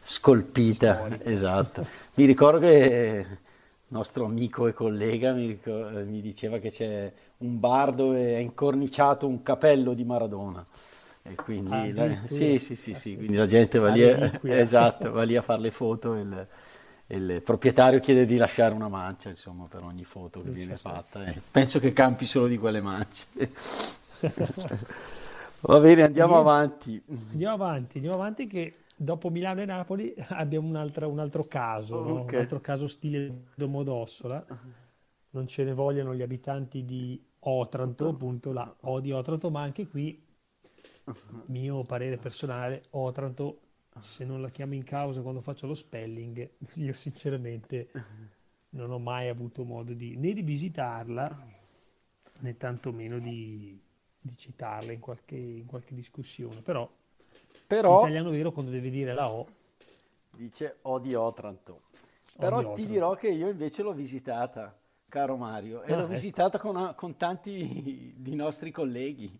scolpita. 0.00 0.96
Storica. 0.96 1.30
Esatto. 1.30 1.86
Mi 2.14 2.24
ricordo 2.26 2.58
che 2.60 3.26
il 3.28 3.38
nostro 3.88 4.24
amico 4.24 4.66
e 4.66 4.72
collega 4.72 5.32
mi, 5.32 5.46
ricor- 5.46 6.04
mi 6.04 6.20
diceva 6.20 6.58
che 6.58 6.70
c'è 6.70 7.12
un 7.38 7.58
bar 7.60 7.92
dove 7.92 8.36
è 8.36 8.38
incorniciato 8.38 9.26
un 9.26 9.42
capello 9.42 9.94
di 9.94 10.04
Maradona. 10.04 10.64
E 11.22 11.34
quindi, 11.36 11.92
la- 11.92 12.02
Addirittura. 12.04 12.28
sì, 12.28 12.58
sì, 12.58 12.76
sì, 12.76 12.94
sì, 12.94 13.16
quindi 13.16 13.36
la 13.36 13.46
gente 13.46 13.78
va 13.78 13.88
lì, 13.90 14.02
esatto, 14.42 15.10
va 15.10 15.22
lì 15.22 15.36
a 15.36 15.42
fare 15.42 15.60
le 15.62 15.70
foto 15.70 16.14
il, 16.14 16.46
il 17.08 17.42
proprietario 17.42 18.00
chiede 18.00 18.24
di 18.24 18.36
lasciare 18.36 18.74
una 18.74 18.88
mancia, 18.88 19.28
insomma, 19.28 19.66
per 19.66 19.82
ogni 19.82 20.04
foto 20.04 20.42
che 20.42 20.50
viene 20.50 20.76
fatta. 20.76 21.24
e 21.24 21.40
penso 21.50 21.78
che 21.78 21.92
campi 21.92 22.24
solo 22.24 22.46
di 22.46 22.56
quelle 22.58 22.80
mance. 22.80 23.50
Va 25.66 25.80
bene, 25.80 26.02
andiamo 26.02 26.38
avanti. 26.38 27.02
Andiamo 27.32 27.54
avanti, 27.54 27.96
andiamo 27.96 28.16
avanti 28.16 28.46
che 28.46 28.74
dopo 28.96 29.30
Milano 29.30 29.62
e 29.62 29.64
Napoli 29.64 30.14
abbiamo 30.30 30.68
un'altra- 30.68 31.06
un 31.06 31.18
altro 31.18 31.44
caso, 31.44 32.02
no? 32.02 32.12
Ok. 32.20 32.32
Un 32.32 32.38
altro 32.38 32.60
caso 32.60 32.86
stile 32.86 33.44
Domodossola. 33.54 34.44
Non 35.30 35.48
ce 35.48 35.64
ne 35.64 35.72
vogliono 35.74 36.14
gli 36.14 36.22
abitanti 36.22 36.84
di 36.84 37.20
Otranto, 37.40 38.08
appunto 38.08 38.52
la 38.52 38.74
O 38.82 39.00
di 39.00 39.12
Otranto, 39.12 39.50
ma 39.50 39.62
anche 39.62 39.86
qui, 39.86 40.22
mio 41.46 41.82
parere 41.84 42.16
personale, 42.16 42.84
Otranto, 42.90 43.58
se 44.00 44.24
non 44.24 44.40
la 44.40 44.48
chiamo 44.50 44.74
in 44.74 44.82
causa 44.84 45.22
quando 45.22 45.40
faccio 45.40 45.66
lo 45.66 45.74
spelling, 45.74 46.48
io 46.74 46.92
sinceramente 46.94 47.88
non 48.70 48.90
ho 48.90 48.98
mai 48.98 49.28
avuto 49.28 49.64
modo 49.64 49.92
di, 49.94 50.16
né 50.16 50.32
di 50.32 50.42
visitarla, 50.42 51.46
né 52.40 52.56
tantomeno 52.56 53.18
di, 53.20 53.80
di 54.20 54.36
citarla 54.36 54.92
in 54.92 55.00
qualche, 55.00 55.36
in 55.36 55.66
qualche 55.66 55.94
discussione. 55.94 56.60
Però 56.62 56.90
Però 57.66 58.00
L'italiano 58.02 58.30
vero 58.30 58.52
quando 58.52 58.70
deve 58.70 58.90
dire 58.90 59.14
la 59.14 59.30
O. 59.30 59.46
dice 60.30 60.78
odio 60.82 61.22
Otranto. 61.22 61.80
Però 62.38 62.58
Odio 62.58 62.68
ti 62.72 62.72
Otranto. 62.72 62.88
dirò 62.90 63.14
che 63.14 63.28
io 63.28 63.48
invece 63.48 63.82
l'ho 63.82 63.92
visitata, 63.92 64.76
caro 65.08 65.36
Mario, 65.36 65.82
e 65.82 65.94
Ah, 65.94 65.94
l'ho 65.94 66.06
ecco. 66.08 66.08
visitata 66.08 66.58
con, 66.58 66.92
con 66.96 67.16
tanti 67.16 68.14
di 68.18 68.34
nostri 68.34 68.70
colleghi. 68.70 69.30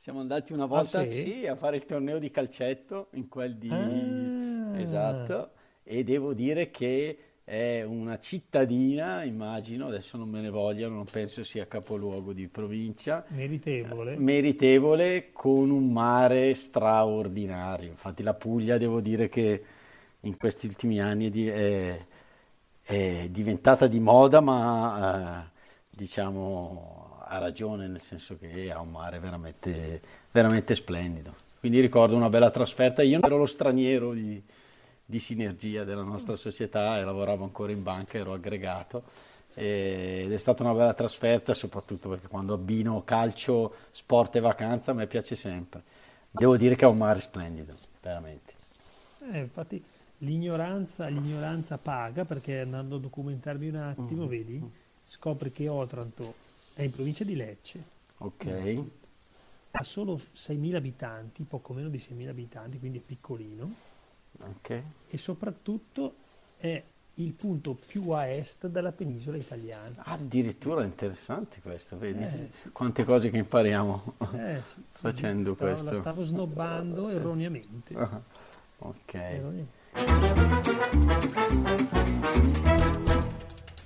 Siamo 0.00 0.20
andati 0.20 0.52
una 0.52 0.66
volta 0.66 1.00
Ah, 1.00 1.06
sì? 1.06 1.20
sì, 1.20 1.46
a 1.46 1.56
fare 1.56 1.76
il 1.76 1.84
torneo 1.84 2.18
di 2.20 2.30
calcetto 2.30 3.08
in 3.14 3.28
quel 3.28 3.56
di... 3.58 4.32
Ah. 4.70 4.70
Esatto, 4.70 5.52
e 5.82 6.04
devo 6.04 6.34
dire 6.34 6.70
che 6.70 7.18
è 7.42 7.82
una 7.82 8.18
cittadina, 8.18 9.24
immagino, 9.24 9.86
adesso 9.88 10.16
non 10.16 10.28
me 10.28 10.40
ne 10.40 10.50
vogliano, 10.50 10.94
non 10.94 11.06
penso 11.06 11.42
sia 11.42 11.66
capoluogo 11.66 12.32
di 12.32 12.46
provincia, 12.48 13.24
Meritevole. 13.30 14.12
meritevole 14.14 15.32
con 15.32 15.70
un 15.70 15.90
mare 15.90 16.54
straordinario. 16.54 17.88
Infatti 17.90 18.22
la 18.22 18.34
Puglia 18.34 18.78
devo 18.78 19.00
dire 19.00 19.28
che 19.28 19.64
in 20.20 20.36
questi 20.36 20.66
ultimi 20.66 21.00
anni 21.00 21.30
è- 21.48 22.06
è 22.82 23.28
diventata 23.30 23.86
di 23.86 24.00
moda, 24.00 24.40
ma 24.40 25.44
eh, 25.46 25.50
diciamo 25.90 27.07
ha 27.28 27.38
ragione, 27.38 27.86
nel 27.86 28.00
senso 28.00 28.38
che 28.38 28.70
ha 28.72 28.80
un 28.80 28.90
mare 28.90 29.18
veramente, 29.18 30.00
veramente 30.30 30.74
splendido. 30.74 31.34
Quindi 31.60 31.80
ricordo 31.80 32.16
una 32.16 32.28
bella 32.28 32.50
trasferta. 32.50 33.02
Io 33.02 33.20
ero 33.22 33.36
lo 33.36 33.46
straniero 33.46 34.12
di, 34.12 34.40
di 35.04 35.18
sinergia 35.18 35.84
della 35.84 36.02
nostra 36.02 36.36
società 36.36 36.98
e 36.98 37.04
lavoravo 37.04 37.44
ancora 37.44 37.72
in 37.72 37.82
banca, 37.82 38.18
ero 38.18 38.32
aggregato 38.32 39.02
ed 39.54 40.32
è 40.32 40.36
stata 40.36 40.62
una 40.62 40.72
bella 40.72 40.94
trasferta, 40.94 41.52
soprattutto 41.52 42.08
perché 42.08 42.28
quando 42.28 42.54
abbino 42.54 43.02
calcio, 43.04 43.74
sport 43.90 44.36
e 44.36 44.40
vacanza 44.40 44.92
a 44.92 44.94
me 44.94 45.06
piace 45.08 45.34
sempre. 45.34 45.82
Devo 46.30 46.56
dire 46.56 46.76
che 46.76 46.84
ha 46.84 46.88
un 46.88 46.98
mare 46.98 47.20
splendido, 47.20 47.74
veramente. 48.00 48.54
Eh, 49.32 49.38
infatti 49.40 49.82
l'ignoranza, 50.18 51.08
l'ignoranza 51.08 51.76
paga 51.76 52.24
perché 52.24 52.60
andando 52.60 52.96
a 52.96 53.00
documentarmi 53.00 53.68
un 53.68 53.76
attimo, 53.76 54.24
Mm. 54.26 54.28
vedi, 54.28 54.70
scopri 55.06 55.50
che 55.50 55.66
Otranto 55.68 56.34
è 56.78 56.82
in 56.82 56.90
provincia 56.92 57.24
di 57.24 57.34
Lecce, 57.34 57.82
Ok, 58.18 58.84
ha 59.72 59.82
solo 59.82 60.14
6.000 60.32 60.76
abitanti, 60.76 61.42
poco 61.42 61.72
meno 61.72 61.88
di 61.88 61.98
6.000 61.98 62.28
abitanti, 62.28 62.78
quindi 62.78 62.98
è 62.98 63.00
piccolino, 63.00 63.74
ok. 64.40 64.82
e 65.08 65.16
soprattutto 65.16 66.14
è 66.56 66.80
il 67.14 67.32
punto 67.32 67.74
più 67.74 68.10
a 68.10 68.28
est 68.28 68.68
della 68.68 68.92
penisola 68.92 69.36
italiana. 69.36 70.04
Addirittura 70.04 70.84
interessante 70.84 71.60
questo, 71.60 71.98
vedi? 71.98 72.22
Eh, 72.22 72.50
Quante 72.70 73.02
cose 73.04 73.28
che 73.30 73.38
impariamo 73.38 74.14
Eh, 74.36 74.62
sì, 74.62 74.84
facendo 74.92 75.54
stavo- 75.54 75.70
questo. 75.72 75.90
La 75.90 75.96
stavo 75.96 76.22
snobbando 76.22 77.08
erroneamente. 77.08 77.96
Ah, 77.96 78.22
Ok. 78.80 79.14
Erroneamente. 79.14 79.76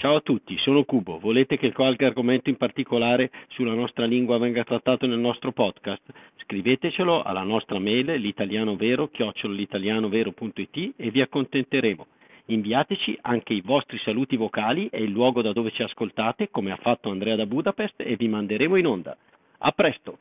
Ciao 0.02 0.16
a 0.16 0.20
tutti, 0.20 0.58
sono 0.58 0.82
Cubo. 0.82 1.20
Volete 1.20 1.56
che 1.56 1.72
qualche 1.72 2.04
argomento 2.04 2.48
in 2.48 2.56
particolare 2.56 3.30
sulla 3.50 3.72
nostra 3.72 4.04
lingua 4.04 4.36
venga 4.36 4.64
trattato 4.64 5.06
nel 5.06 5.20
nostro 5.20 5.52
podcast? 5.52 6.02
Scrivetecelo 6.42 7.22
alla 7.22 7.44
nostra 7.44 7.78
mail 7.78 8.06
l'italianovero-litalianovero.it 8.06 10.94
e 10.96 11.10
vi 11.12 11.20
accontenteremo. 11.20 12.06
Inviateci 12.46 13.16
anche 13.20 13.52
i 13.52 13.60
vostri 13.60 13.96
saluti 13.98 14.34
vocali 14.34 14.88
e 14.88 15.04
il 15.04 15.12
luogo 15.12 15.40
da 15.40 15.52
dove 15.52 15.70
ci 15.70 15.84
ascoltate, 15.84 16.50
come 16.50 16.72
ha 16.72 16.78
fatto 16.82 17.08
Andrea 17.08 17.36
da 17.36 17.46
Budapest, 17.46 18.00
e 18.00 18.16
vi 18.16 18.26
manderemo 18.26 18.74
in 18.74 18.86
onda. 18.88 19.16
A 19.58 19.70
presto! 19.70 20.18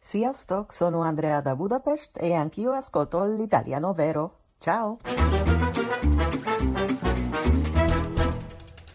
Sziasztok, 0.00 0.72
sono 0.72 1.02
Andrea 1.02 1.40
da 1.40 1.54
Budapest 1.54 2.20
e 2.20 2.34
anch'io 2.34 2.72
ascolto 2.72 3.24
l'italiano 3.24 3.92
vero. 3.92 4.38
Ciao! 4.58 4.98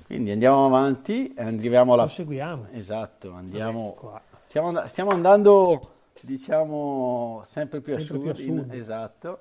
Quindi 0.06 0.32
andiamo 0.32 0.66
avanti, 0.66 1.34
e 1.34 1.42
arriviamo 1.42 1.94
alla... 1.94 2.04
Proseguiamo. 2.04 2.68
Esatto, 2.72 3.32
andiamo... 3.32 3.94
Qua. 3.94 4.22
Stiamo, 4.44 4.68
and- 4.70 4.84
stiamo 4.86 5.12
andando, 5.12 5.80
diciamo, 6.22 7.42
sempre 7.46 7.82
più 7.82 7.96
a 7.96 8.00
Sempre 8.00 8.20
più 8.20 8.30
a 8.30 8.34
sud, 8.36 8.46
in- 8.46 8.58
sud. 8.60 8.74
esatto, 8.74 9.40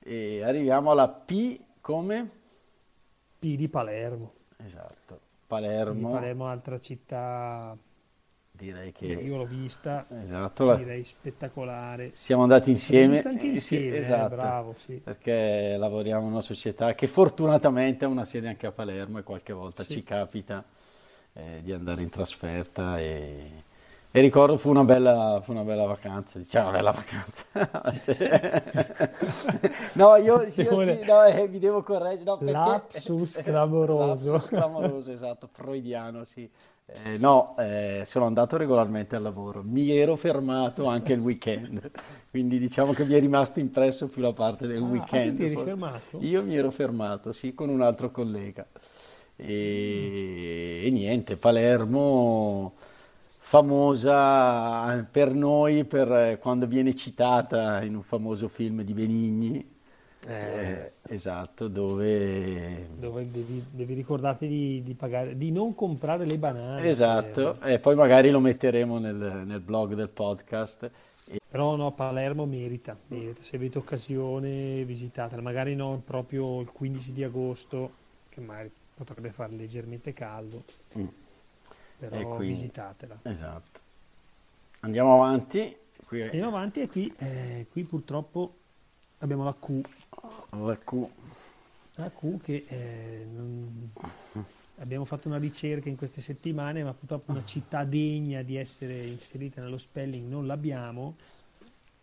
Eh 0.00 0.36
e 0.36 0.42
arriviamo 0.44 0.90
alla 0.90 1.08
P 1.08 1.58
come? 1.80 2.30
P 3.38 3.56
di 3.56 3.68
Palermo. 3.68 4.32
Esatto, 4.58 5.14
Di 5.14 5.46
Palermo, 5.46 6.10
Palermo, 6.10 6.46
altra 6.46 6.78
città, 6.78 7.76
direi 8.56 8.92
che... 8.92 9.06
io 9.06 9.36
l'ho 9.36 9.46
vista, 9.46 10.06
Esatto, 10.20 10.64
la- 10.64 10.76
direi 10.76 11.04
spettacolare. 11.04 12.10
siamo 12.14 12.42
andati 12.42 12.70
insieme, 12.70 13.20
anche 13.22 13.46
eh, 13.46 13.50
insieme, 13.50 13.96
eh, 13.96 13.98
esatto, 13.98 14.36
bravo, 14.36 14.74
sì. 14.74 15.00
perché 15.02 15.76
lavoriamo 15.76 16.26
in 16.26 16.32
una 16.32 16.40
società 16.40 16.94
che 16.94 17.06
fortunatamente 17.06 18.04
ha 18.04 18.08
una 18.08 18.24
sede 18.24 18.48
anche 18.48 18.66
a 18.66 18.72
Palermo 18.72 19.18
e 19.18 19.22
qualche 19.22 19.52
volta 19.52 19.82
Sì. 19.82 19.94
ci 19.94 20.02
capita 20.02 20.64
eh, 21.32 21.60
di 21.62 21.72
andare 21.72 22.02
in 22.02 22.10
trasferta 22.10 22.98
e, 22.98 23.50
e 24.10 24.20
ricordo 24.20 24.56
fu 24.56 24.70
una 24.70 24.84
bella, 24.84 25.40
fu 25.42 25.50
una 25.50 25.64
bella 25.64 25.86
vacanza, 25.86 26.38
diciamo 26.38 26.68
una 26.68 26.76
bella 26.78 26.92
vacanza. 26.92 27.44
no, 29.94 30.16
io, 30.16 30.42
io 30.42 30.50
sì, 30.50 30.62
no, 31.04 31.24
eh, 31.24 31.48
vi 31.48 31.58
devo 31.58 31.82
correggere, 31.82 32.24
no, 32.24 32.38
perché... 32.38 32.52
Lapsus 32.52 33.36
clamoroso. 33.42 34.32
Lapsus 34.32 34.48
clamoroso, 34.48 35.12
esatto, 35.12 35.48
freudiano, 35.50 36.24
sì. 36.24 36.48
Eh, 36.86 37.16
no, 37.16 37.54
eh, 37.56 38.02
sono 38.04 38.26
andato 38.26 38.58
regolarmente 38.58 39.16
al 39.16 39.22
lavoro, 39.22 39.62
mi 39.64 39.90
ero 39.96 40.16
fermato 40.16 40.84
anche 40.86 41.14
il 41.14 41.20
weekend, 41.20 41.90
quindi 42.30 42.58
diciamo 42.58 42.92
che 42.92 43.06
mi 43.06 43.14
è 43.14 43.20
rimasto 43.20 43.58
impresso 43.58 44.06
più 44.08 44.20
la 44.20 44.34
parte 44.34 44.66
del 44.66 44.80
Ah, 44.82 44.90
weekend. 44.90 45.10
ah, 45.10 45.30
tu 45.30 45.32
ti 45.36 45.44
eri 45.44 45.56
fermato? 45.56 46.18
Io 46.18 46.42
mi 46.44 46.56
ero 46.56 46.70
fermato, 46.70 47.32
sì, 47.32 47.54
con 47.54 47.70
un 47.70 47.80
altro 47.80 48.10
collega. 48.10 48.66
E, 49.36 50.82
e 50.84 50.90
niente, 50.90 51.36
Palermo 51.38 52.72
famosa 53.40 55.08
per 55.10 55.32
noi 55.34 55.84
per 55.86 56.10
eh, 56.12 56.38
quando 56.38 56.66
viene 56.66 56.94
citata 56.94 57.82
in 57.82 57.94
un 57.96 58.02
famoso 58.02 58.46
film 58.48 58.82
di 58.82 58.92
Benigni. 58.92 59.72
Eh, 60.26 60.90
esatto, 61.08 61.68
dove 61.68 62.86
Dove 62.98 63.28
devi, 63.30 63.62
devi 63.70 63.92
ricordarti 63.94 64.46
di, 64.48 64.82
di 64.82 64.94
pagare, 64.94 65.36
di 65.36 65.50
non 65.50 65.74
comprare 65.74 66.24
le 66.26 66.38
banane. 66.38 66.88
Esatto, 66.88 67.60
eh. 67.62 67.74
e 67.74 67.78
poi 67.78 67.94
magari 67.94 68.30
lo 68.30 68.40
metteremo 68.40 68.98
nel, 68.98 69.42
nel 69.44 69.60
blog 69.60 69.94
del 69.94 70.08
podcast. 70.08 70.90
E- 71.30 71.40
Però 71.46 71.76
no, 71.76 71.92
Palermo 71.92 72.46
merita, 72.46 72.96
merita. 73.08 73.42
Se 73.42 73.56
avete 73.56 73.78
occasione 73.78 74.82
visitatela, 74.84 75.42
magari 75.42 75.74
non 75.74 76.02
proprio 76.04 76.60
il 76.60 76.68
15 76.72 77.12
di 77.12 77.22
agosto, 77.22 77.90
che 78.30 78.40
magari 78.40 78.70
potrebbe 78.94 79.30
fare 79.30 79.52
leggermente 79.52 80.12
caldo, 80.14 80.62
Mm, 80.98 81.06
però 81.98 82.36
quindi- 82.36 82.54
visitatela. 82.54 83.18
esatto. 83.24 83.80
Andiamo 84.80 85.14
avanti. 85.14 85.76
Qui 86.06 86.22
Andiamo 86.22 86.48
avanti 86.48 86.80
e 86.80 86.88
qui, 86.88 87.12
eh, 87.18 87.66
qui 87.70 87.82
purtroppo 87.84 88.54
abbiamo 89.18 89.44
la 89.44 89.54
Q. 89.58 89.80
la 90.52 90.76
Q. 90.76 91.08
La 91.96 92.10
Q 92.10 92.40
che 92.40 92.64
eh, 92.68 93.24
non- 93.26 93.90
abbiamo 94.76 95.04
fatto 95.04 95.28
una 95.28 95.38
ricerca 95.38 95.88
in 95.88 95.96
queste 95.96 96.20
settimane, 96.20 96.82
ma 96.82 96.92
purtroppo 96.92 97.30
una 97.30 97.44
città 97.44 97.84
degna 97.84 98.42
di 98.42 98.56
essere 98.56 99.06
inserita 99.06 99.60
nello 99.62 99.78
spelling 99.78 100.28
non 100.28 100.46
l'abbiamo, 100.46 101.16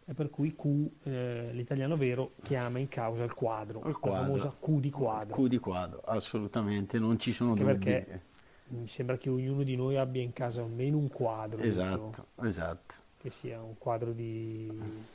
e 0.05 0.13
per 0.13 0.29
cui 0.29 0.55
Q, 0.55 0.89
eh, 1.03 1.49
l'italiano 1.53 1.97
vero, 1.97 2.33
chiama 2.41 2.79
in 2.79 2.87
causa 2.87 3.23
il 3.23 3.33
quadro, 3.33 3.79
Il 3.79 3.85
la 3.85 3.99
quadro. 3.99 4.23
famosa 4.23 4.55
Q 4.59 4.79
di 4.79 4.89
quadro. 4.89 5.35
Q 5.35 5.47
di 5.47 5.57
quadro, 5.57 6.01
assolutamente, 6.01 6.97
non 6.99 7.19
ci 7.19 7.33
sono 7.33 7.51
Anche 7.51 7.63
dubbi. 7.63 7.83
perché 7.83 8.21
mi 8.69 8.87
sembra 8.87 9.17
che 9.17 9.29
ognuno 9.29 9.63
di 9.63 9.75
noi 9.75 9.97
abbia 9.97 10.21
in 10.21 10.31
casa 10.31 10.61
almeno 10.63 10.97
un 10.97 11.09
quadro, 11.09 11.61
Esatto, 11.61 12.27
esatto. 12.41 12.95
che 13.17 13.29
sia 13.29 13.61
un 13.61 13.77
quadro 13.77 14.13
di, 14.13 15.05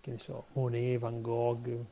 che 0.00 0.10
ne 0.10 0.18
so, 0.18 0.46
Monet, 0.54 0.98
Van 0.98 1.20
Gogh, 1.20 1.84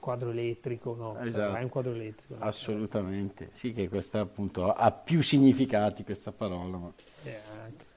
quadro 0.00 0.30
elettrico, 0.30 0.94
no, 0.94 1.14
cioè, 1.14 1.26
Esatto. 1.26 1.54
hai 1.56 1.62
un 1.64 1.68
quadro 1.68 1.92
elettrico. 1.92 2.34
no? 2.38 2.44
Assolutamente, 2.44 3.48
sì 3.50 3.72
che 3.72 3.88
questa 3.88 4.20
appunto 4.20 4.72
ha 4.72 4.90
più 4.90 5.22
significati 5.22 6.04
questa 6.04 6.32
parola. 6.32 6.76
ma- 6.76 6.92
Eh. 7.24 7.88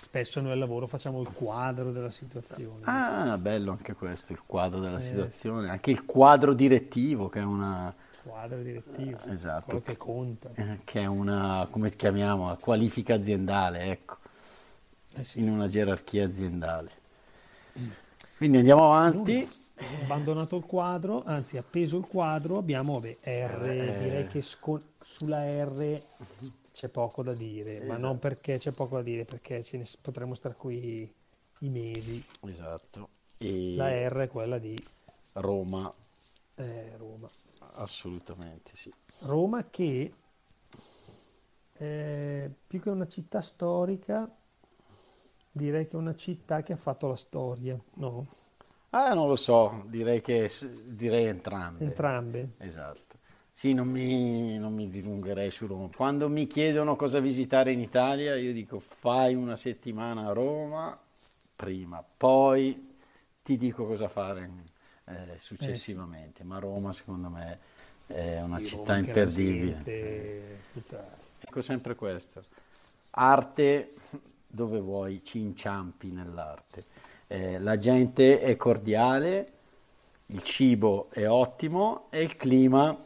Spesso 0.00 0.40
noi 0.40 0.52
al 0.52 0.58
lavoro 0.58 0.86
facciamo 0.86 1.20
il 1.20 1.28
quadro 1.28 1.92
della 1.92 2.10
situazione. 2.10 2.80
Ah, 2.84 3.36
bello 3.36 3.72
anche 3.72 3.92
questo, 3.92 4.32
il 4.32 4.42
quadro 4.46 4.80
della 4.80 4.96
Eh. 4.96 5.00
situazione, 5.00 5.68
anche 5.68 5.90
il 5.90 6.04
quadro 6.06 6.54
direttivo 6.54 7.28
che 7.28 7.40
è 7.40 7.44
una, 7.44 7.94
Quadro 8.22 8.60
direttivo, 8.62 9.18
Esatto. 9.30 9.64
quello 9.64 9.80
che 9.82 9.96
conta. 9.96 10.50
eh, 10.54 10.80
che 10.84 11.00
è 11.00 11.06
una, 11.06 11.66
come 11.70 11.90
chiamiamo, 11.90 12.44
una 12.44 12.56
qualifica 12.56 13.14
aziendale, 13.14 13.90
ecco, 13.90 14.16
Eh 15.14 15.24
sì. 15.24 15.40
in 15.40 15.48
una 15.50 15.66
gerarchia 15.66 16.24
aziendale. 16.26 16.90
Quindi 18.36 18.58
andiamo 18.58 18.84
avanti. 18.92 19.48
Abbandonato 20.02 20.56
il 20.56 20.64
quadro, 20.64 21.22
anzi 21.24 21.56
appeso 21.56 21.96
il 21.98 22.06
quadro, 22.06 22.58
abbiamo 22.58 22.94
vabbè, 22.94 23.16
R, 23.22 23.64
Eh. 23.66 23.98
direi 23.98 24.26
che 24.26 24.42
sco- 24.42 24.82
sulla 25.00 25.44
R 25.64 26.00
c'è 26.72 26.88
poco 26.88 27.22
da 27.22 27.32
dire, 27.32 27.82
ma 27.84 27.96
non 27.96 28.18
perché 28.18 28.58
c'è 28.58 28.72
poco 28.72 28.96
da 28.96 29.02
dire, 29.02 29.24
perché 29.24 29.62
ce 29.62 29.76
ne 29.78 29.88
potremmo 30.00 30.34
stare 30.34 30.54
qui 30.56 31.12
i 31.60 31.68
mesi. 31.68 32.24
Esatto. 32.42 33.08
E 33.38 33.74
La 33.76 33.90
R 33.90 34.16
è 34.16 34.28
quella 34.28 34.58
di 34.58 34.76
Roma, 35.34 35.90
eh, 36.56 36.96
Roma. 36.96 37.28
assolutamente 37.74 38.74
sì. 38.74 38.92
Roma 39.20 39.68
che 39.70 40.12
eh, 41.74 42.50
più 42.66 42.80
che 42.80 42.90
una 42.90 43.06
città 43.06 43.40
storica, 43.40 44.28
direi 45.52 45.86
che 45.86 45.92
è 45.92 45.96
una 45.96 46.14
città 46.16 46.62
che 46.62 46.72
ha 46.72 46.76
fatto 46.76 47.06
la 47.06 47.16
storia, 47.16 47.78
no? 47.94 48.26
Ah, 48.90 49.12
non 49.12 49.28
lo 49.28 49.36
so, 49.36 49.84
direi 49.86 50.20
che 50.22 50.50
direi 50.96 51.26
entrambe. 51.26 51.84
Entrambe. 51.84 52.48
Esatto. 52.58 53.16
Sì, 53.52 53.74
non 53.74 53.88
mi, 53.88 54.56
non 54.58 54.72
mi 54.72 54.88
dilungherei 54.88 55.50
su 55.50 55.66
Roma. 55.66 55.88
Quando 55.94 56.28
mi 56.28 56.46
chiedono 56.46 56.96
cosa 56.96 57.18
visitare 57.20 57.72
in 57.72 57.80
Italia, 57.80 58.36
io 58.36 58.52
dico 58.52 58.78
fai 58.78 59.34
una 59.34 59.56
settimana 59.56 60.28
a 60.28 60.32
Roma 60.32 60.98
prima, 61.56 62.02
poi 62.16 62.96
ti 63.42 63.56
dico 63.56 63.82
cosa 63.84 64.08
fare 64.08 64.48
eh, 65.06 65.36
successivamente. 65.38 66.44
Ma 66.44 66.58
Roma, 66.58 66.92
secondo 66.92 67.28
me, 67.28 67.58
è 68.06 68.40
una 68.40 68.58
Di 68.58 68.64
città 68.64 68.92
Roma 68.94 68.98
imperdibile. 69.00 69.74
gente- 69.74 70.56
Ecco 71.40 71.60
sempre 71.60 71.94
questo. 71.94 72.44
Arte 73.10 73.88
dove 74.46 74.78
vuoi, 74.80 75.22
ci 75.24 75.38
inciampi 75.40 76.10
nell'arte. 76.12 76.84
Eh, 77.30 77.58
la 77.58 77.76
gente 77.76 78.38
è 78.38 78.56
cordiale, 78.56 79.52
il 80.28 80.42
cibo 80.42 81.08
è 81.10 81.28
ottimo 81.28 82.06
e 82.10 82.22
il 82.22 82.36
clima 82.36 82.96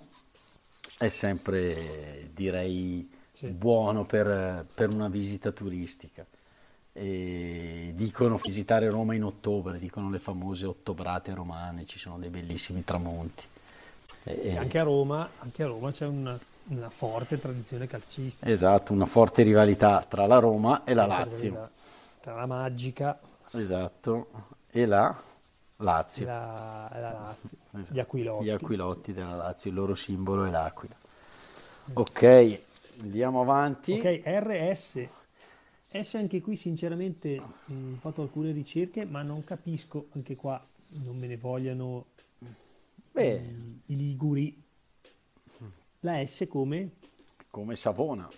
è 0.97 1.09
sempre, 1.09 2.31
direi, 2.33 3.11
Sì. 3.33 3.51
buono 3.51 4.05
per, 4.07 4.65
per 4.73 4.95
una 4.95 5.09
visita 5.09 5.51
turistica. 5.51 6.25
E 6.93 7.93
dicono 7.97 8.39
visitare 8.41 8.89
Roma 8.89 9.15
in 9.15 9.25
ottobre, 9.25 9.79
dicono 9.81 10.09
le 10.09 10.21
famose 10.21 10.67
ottobrate 10.67 11.35
romane, 11.35 11.85
ci 11.87 11.99
sono 11.99 12.19
dei 12.19 12.31
bellissimi 12.31 12.85
tramonti. 12.85 13.43
E- 14.25 14.57
anche 14.57 14.79
a 14.79 14.85
Roma, 14.85 15.29
anche 15.39 15.65
a 15.65 15.67
Roma 15.67 15.91
c'è 15.91 16.07
una, 16.07 16.39
una 16.69 16.91
forte 16.91 17.41
tradizione 17.41 17.89
calcistica. 17.89 18.49
Esatto, 18.49 18.93
una 18.93 19.07
forte 19.07 19.43
rivalità 19.43 20.05
tra 20.07 20.27
la 20.27 20.39
Roma 20.39 20.85
e 20.85 20.95
la 20.95 21.07
Lazio. 21.07 21.71
Tra 22.21 22.35
la 22.35 22.47
Magica 22.47 23.19
Esatto, 23.55 24.31
e 24.71 24.87
la 24.87 25.15
Lazio. 25.79 26.25
la, 26.27 26.89
la 26.93 27.13
Lazio, 27.13 27.49
Esatto. 27.73 27.95
gli 27.95 27.99
Aquilotti. 27.99 28.45
Gli 28.45 28.51
Aquilotti 28.51 29.13
della 29.13 29.35
Lazio, 29.35 29.71
il 29.71 29.77
loro 29.77 29.95
simbolo 29.95 30.45
è 30.45 30.51
l'aquila. 30.51 30.95
Ok, 31.95 32.61
andiamo 33.01 33.41
avanti. 33.43 33.93
Ok, 33.93 34.23
RS. 34.25 35.09
S 35.95 36.15
anche 36.15 36.41
qui 36.41 36.57
sinceramente 36.57 37.39
mh, 37.67 37.93
ho 37.95 37.99
fatto 37.99 38.23
alcune 38.23 38.53
ricerche, 38.53 39.05
ma 39.05 39.23
non 39.23 39.45
capisco, 39.45 40.07
anche 40.15 40.37
qua 40.37 40.61
non 41.05 41.17
me 41.19 41.27
ne 41.27 41.37
vogliano 41.37 42.07
Beh, 43.13 43.39
mh, 43.41 43.81
i 43.87 43.97
liguri. 43.97 44.63
La 46.01 46.25
S 46.25 46.47
come? 46.49 46.91
come 47.51 47.77
Savona, 47.77 48.29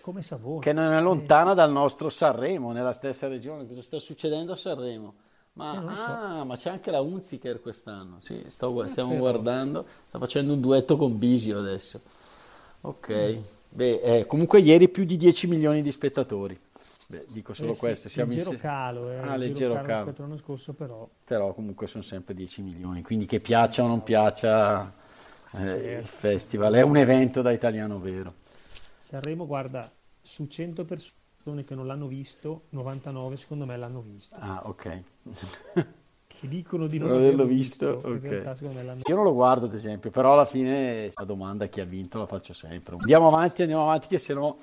Come 0.00 0.22
Savona. 0.22 0.60
che 0.60 0.72
non 0.72 0.92
è 0.92 1.00
lontana 1.00 1.54
dal 1.54 1.70
nostro 1.70 2.08
Sanremo, 2.08 2.72
nella 2.72 2.92
stessa 2.92 3.28
regione. 3.28 3.66
Cosa 3.66 3.82
sta 3.82 3.98
succedendo 3.98 4.52
a 4.52 4.56
Sanremo? 4.56 5.14
Ma, 5.54 5.74
Eh, 5.74 5.80
lo 5.80 5.94
so. 5.96 6.02
ah, 6.04 6.44
ma 6.44 6.56
c'è 6.56 6.70
anche 6.70 6.90
la 6.90 7.00
Unziker 7.00 7.60
quest'anno. 7.60 8.16
Sì, 8.20 8.44
sto 8.48 8.72
gu- 8.72 8.86
stiamo 8.86 9.10
però. 9.10 9.20
guardando. 9.22 9.86
Sta 10.06 10.18
facendo 10.18 10.52
un 10.54 10.60
duetto 10.60 10.96
con 10.96 11.18
Bisio 11.18 11.58
adesso. 11.58 12.00
Ok. 12.82 13.10
Mm. 13.10 13.40
Beh, 13.70 14.00
eh, 14.00 14.26
comunque 14.26 14.60
ieri 14.60 14.88
più 14.88 15.04
di 15.04 15.16
10 15.16 15.46
milioni 15.46 15.82
di 15.82 15.90
spettatori. 15.90 16.58
Beh, 17.08 17.26
dico 17.28 17.54
solo 17.54 17.70
Eh 17.72 17.74
sì, 17.74 17.80
questo. 17.80 18.08
Siamo 18.08 18.30
in 18.32 18.36
leggero 18.38 18.56
se- 18.56 18.62
calo, 18.62 19.10
eh, 19.10 19.16
Ah, 19.18 19.36
leggero 19.36 19.74
calo. 19.74 19.86
rispetto 19.86 20.22
all'anno 20.22 20.38
scorso, 20.38 20.72
però 20.74 21.08
Però 21.24 21.52
comunque 21.52 21.86
sono 21.86 22.02
sempre 22.02 22.34
10 22.34 22.62
milioni. 22.62 23.02
Quindi 23.02 23.26
che 23.26 23.40
piaccia 23.40 23.82
o 23.82 23.86
non 23.86 24.02
piaccia 24.02 24.92
eh, 25.58 25.98
il 25.98 26.04
festival, 26.06 26.74
è 26.74 26.82
un 26.82 26.96
evento 26.96 27.42
da 27.42 27.50
italiano 27.50 27.98
vero. 27.98 28.32
Sanremo, 29.08 29.46
guarda, 29.46 29.90
su 30.20 30.48
100 30.48 30.84
persone 30.84 31.64
che 31.64 31.74
non 31.74 31.86
l'hanno 31.86 32.06
visto, 32.06 32.64
99 32.68 33.38
secondo 33.38 33.64
me 33.64 33.74
l'hanno 33.78 34.02
visto. 34.02 34.34
Ah, 34.38 34.60
ok. 34.66 35.00
Che 36.38 36.46
dicono 36.46 36.86
di 36.86 36.98
non 36.98 37.08
Non 37.08 37.16
averlo 37.16 37.46
visto, 37.46 37.94
visto, 37.94 38.08
in 38.10 38.14
ok. 38.16 38.22
realtà 38.44 39.08
Io 39.08 39.14
non 39.16 39.24
lo 39.24 39.32
guardo 39.32 39.64
ad 39.64 39.72
esempio, 39.72 40.10
però 40.10 40.34
alla 40.34 40.44
fine 40.44 41.10
la 41.12 41.24
domanda 41.24 41.66
chi 41.66 41.80
ha 41.80 41.84
vinto 41.84 42.18
la 42.18 42.26
faccio 42.26 42.52
sempre. 42.52 42.96
Andiamo 42.96 43.26
avanti, 43.28 43.62
andiamo 43.62 43.82
avanti 43.82 44.08
che 44.08 44.18
se 44.18 44.34
no... 44.34 44.58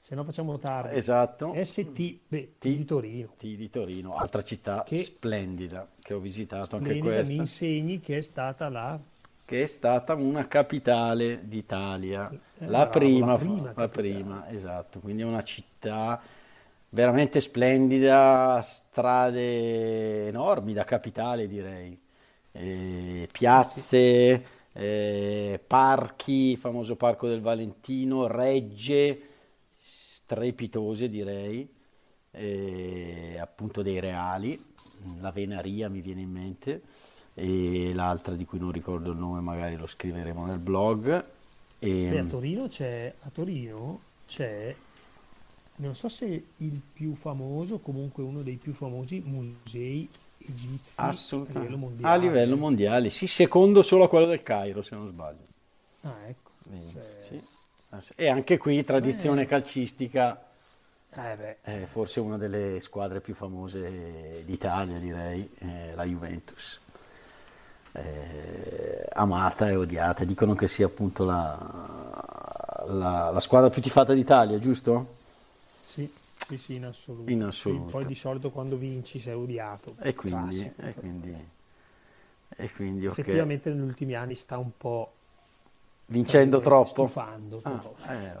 Se 0.00 0.14
no 0.14 0.22
facciamo 0.22 0.56
tardi. 0.56 0.96
Esatto. 0.96 1.52
ST, 1.60 2.18
beh, 2.28 2.52
T. 2.58 2.68
di 2.68 2.84
Torino. 2.84 3.34
T 3.36 3.42
di 3.42 3.68
Torino, 3.70 4.16
altra 4.16 4.42
città 4.42 4.84
Che- 4.86 5.02
splendida 5.02 5.86
che 6.00 6.14
ho 6.14 6.20
visitato 6.20 6.76
anche 6.76 6.94
Splendida, 6.96 7.10
mi 7.10 7.24
questa, 7.24 7.34
insegni 7.34 8.00
che 8.00 8.18
è 8.18 8.20
stata 8.22 8.68
la 8.68 8.98
che 9.44 9.62
è 9.64 9.66
stata 9.66 10.14
una 10.14 10.46
capitale 10.48 11.46
d'Italia, 11.46 12.32
Eh, 12.58 12.66
la 12.66 12.88
prima, 12.88 13.32
la 13.32 13.38
prima 13.38 13.74
la 13.74 13.88
prima, 13.88 14.48
esatto, 14.50 15.00
quindi 15.00 15.22
è 15.22 15.24
una 15.26 15.42
città 15.42 16.20
veramente 16.90 17.40
splendida, 17.40 18.60
strade 18.62 20.28
enormi 20.28 20.72
da 20.72 20.84
capitale 20.84 21.46
direi, 21.48 21.98
Eh, 22.56 23.28
piazze, 23.32 24.44
eh, 24.72 25.60
parchi, 25.66 26.52
il 26.52 26.58
famoso 26.58 26.94
parco 26.96 27.26
del 27.28 27.40
Valentino, 27.40 28.26
regge 28.28 29.22
strepitose 29.70 31.08
direi, 31.08 31.68
eh, 32.30 33.36
appunto 33.40 33.82
dei 33.82 33.98
reali, 34.00 34.58
la 35.20 35.30
Venaria 35.32 35.88
mi 35.88 36.00
viene 36.00 36.22
in 36.22 36.30
mente 36.30 36.82
e 37.34 37.92
l'altra 37.94 38.34
di 38.34 38.44
cui 38.44 38.58
non 38.58 38.70
ricordo 38.72 39.10
il 39.12 39.18
nome 39.18 39.40
magari 39.40 39.76
lo 39.76 39.86
scriveremo 39.86 40.46
nel 40.46 40.58
blog. 40.58 41.24
E, 41.78 41.90
Beh, 42.06 42.18
a 42.20 42.24
Torino 42.24 42.66
c'è, 42.68 43.14
a 43.20 43.30
Torino 43.30 44.04
c'è, 44.26 44.78
non 45.76 45.94
so 45.94 46.08
se 46.08 46.52
il 46.56 46.80
più 46.80 47.14
famoso, 47.14 47.80
comunque 47.80 48.22
uno 48.22 48.42
dei 48.42 48.56
più 48.58 48.72
famosi 48.72 49.20
musei 49.20 50.10
egizi 50.38 51.18
a 51.46 51.52
livello 51.52 51.76
a 52.02 52.16
mondiale. 52.16 52.16
livello 52.16 52.56
mondiale, 52.56 53.10
sì, 53.10 53.26
secondo 53.26 53.82
solo 53.82 54.04
a 54.04 54.08
quello 54.08 54.26
del 54.26 54.42
Cairo 54.42 54.82
se 54.82 54.94
non 54.94 55.08
sbaglio. 55.08 55.46
Ah, 56.02 56.28
ecco. 56.28 56.52
Quindi, 56.62 57.00
Se- 57.00 57.02
sì. 57.16 57.42
E 58.16 58.28
anche 58.28 58.58
qui 58.58 58.82
tradizione 58.84 59.46
calcistica, 59.46 60.50
Eh 61.16 61.36
beh, 61.38 61.56
eh, 61.62 61.86
forse 61.86 62.20
una 62.20 62.36
delle 62.36 62.80
squadre 62.80 63.20
più 63.20 63.34
famose 63.34 64.44
d'Italia 64.44 64.98
direi, 64.98 65.50
eh, 65.58 65.94
la 65.94 66.04
Juventus. 66.04 66.83
Eh, 67.96 69.06
amata 69.12 69.70
e 69.70 69.76
odiata, 69.76 70.24
dicono 70.24 70.54
che 70.56 70.66
sia 70.66 70.86
appunto 70.86 71.24
la, 71.24 71.56
la- 72.86 73.30
la 73.30 73.40
squadra 73.40 73.70
più 73.70 73.80
tifata 73.80 74.12
d'Italia, 74.14 74.58
giusto? 74.58 75.06
sì, 75.80 76.10
sì, 76.34 76.56
sì, 76.58 76.74
in 76.74 76.84
assoluto. 76.86 77.30
In 77.30 77.42
assoluto. 77.44 77.90
Poi 77.92 78.06
di 78.06 78.14
solito 78.14 78.50
quando 78.50 78.76
vinci 78.76 79.20
sei 79.20 79.34
odiato. 79.34 79.94
E 80.02 80.14
quindi, 80.14 80.60
e 80.76 80.94
quindi, 80.94 81.36
e 82.56 82.70
quindi 82.72 83.06
ok. 83.06 83.18
Effettivamente 83.18 83.70
negli 83.70 83.80
ultimi 83.82 84.14
anni 84.14 84.34
sta 84.34 84.58
un 84.58 84.70
po' 84.76 85.12
Vincendo 86.06 86.60
troppo? 86.60 87.06
Stufando. 87.06 87.60
Ah, 87.62 88.12
eh. 88.12 88.32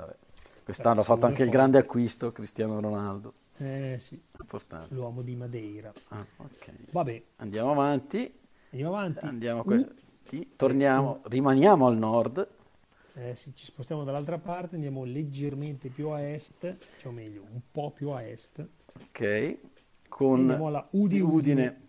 Quest'anno 0.64 1.00
ha 1.00 1.04
fatto 1.04 1.26
anche 1.26 1.42
il 1.42 1.50
grande 1.50 1.78
acquisto 1.78 2.32
Cristiano 2.32 2.80
Ronaldo. 2.80 3.32
Eh 3.58 3.96
sì, 4.00 4.20
Importante. 4.40 4.94
l'uomo 4.94 5.22
di 5.22 5.34
Madeira. 5.36 5.92
Ah, 6.10 6.24
ok. 6.36 6.72
Vabbè, 6.90 7.22
Andiamo 7.36 7.72
avanti. 7.72 8.42
Andiamo 8.74 8.96
avanti. 8.96 9.34
Andiamo 9.34 9.60
a 9.60 9.64
Uh, 9.64 9.80
que- 9.80 9.94
sì, 10.22 10.52
torniamo, 10.56 11.20
rimaniamo 11.24 11.86
al 11.86 11.96
nord. 11.96 12.48
eh 13.16 13.34
sì, 13.34 13.54
ci 13.54 13.64
spostiamo 13.64 14.04
dall'altra 14.04 14.38
parte, 14.38 14.74
andiamo 14.74 15.04
leggermente 15.04 15.88
più 15.90 16.08
a 16.10 16.20
est, 16.20 16.78
cioè 16.96 17.10
o 17.10 17.14
meglio, 17.14 17.44
un 17.44 17.60
po' 17.70 17.92
più 17.92 18.10
a 18.10 18.22
est. 18.22 18.68
Ok, 19.00 19.20
con 20.08 20.40
Andiamo 20.40 20.66
alla 20.66 20.86
Udi 20.92 21.20
di 21.20 21.20
Udine. 21.20 21.80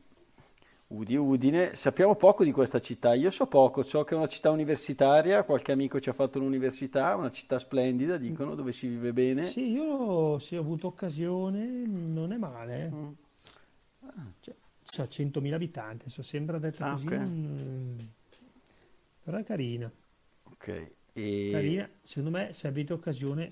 Udi 0.87 1.15
Udine. 1.15 1.75
Sappiamo 1.75 2.15
poco 2.15 2.43
di 2.43 2.51
questa 2.51 2.79
città, 2.79 3.13
io 3.13 3.29
so 3.31 3.47
poco, 3.47 3.83
so 3.83 4.03
che 4.03 4.13
è 4.15 4.17
una 4.17 4.27
città 4.27 4.51
universitaria, 4.51 5.43
qualche 5.43 5.71
amico 5.71 5.99
ci 5.99 6.09
ha 6.09 6.13
fatto 6.13 6.39
l'università, 6.39 7.15
una 7.15 7.31
città 7.31 7.59
splendida, 7.59 8.17
dicono, 8.17 8.55
dove 8.55 8.71
si 8.71 8.87
vive 8.87 9.13
bene. 9.13 9.55
Sì, 9.55 9.69
io 9.71 10.39
sì, 10.39 10.55
ho 10.57 10.59
avuto 10.61 10.87
occasione, 10.87 11.65
non 11.85 12.31
è 12.33 12.37
male. 12.37 12.89
Mm. 12.89 13.11
Cioè, 14.41 14.55
c'ha 14.95 15.07
100.000 15.07 15.55
abitanti, 15.57 16.03
adesso 16.05 16.21
sembra 16.23 16.57
detta 16.59 16.85
Ah, 16.85 16.91
così, 16.91 17.05
ok. 17.07 17.11
un- 17.11 18.07
però 19.23 19.37
è 19.37 19.43
carina. 19.43 19.91
Ok, 20.51 20.91
e 21.13 21.51
Carina, 21.51 21.89
secondo 22.03 22.29
me 22.37 22.53
se 22.53 22.67
avete 22.67 22.93
occasione 22.93 23.51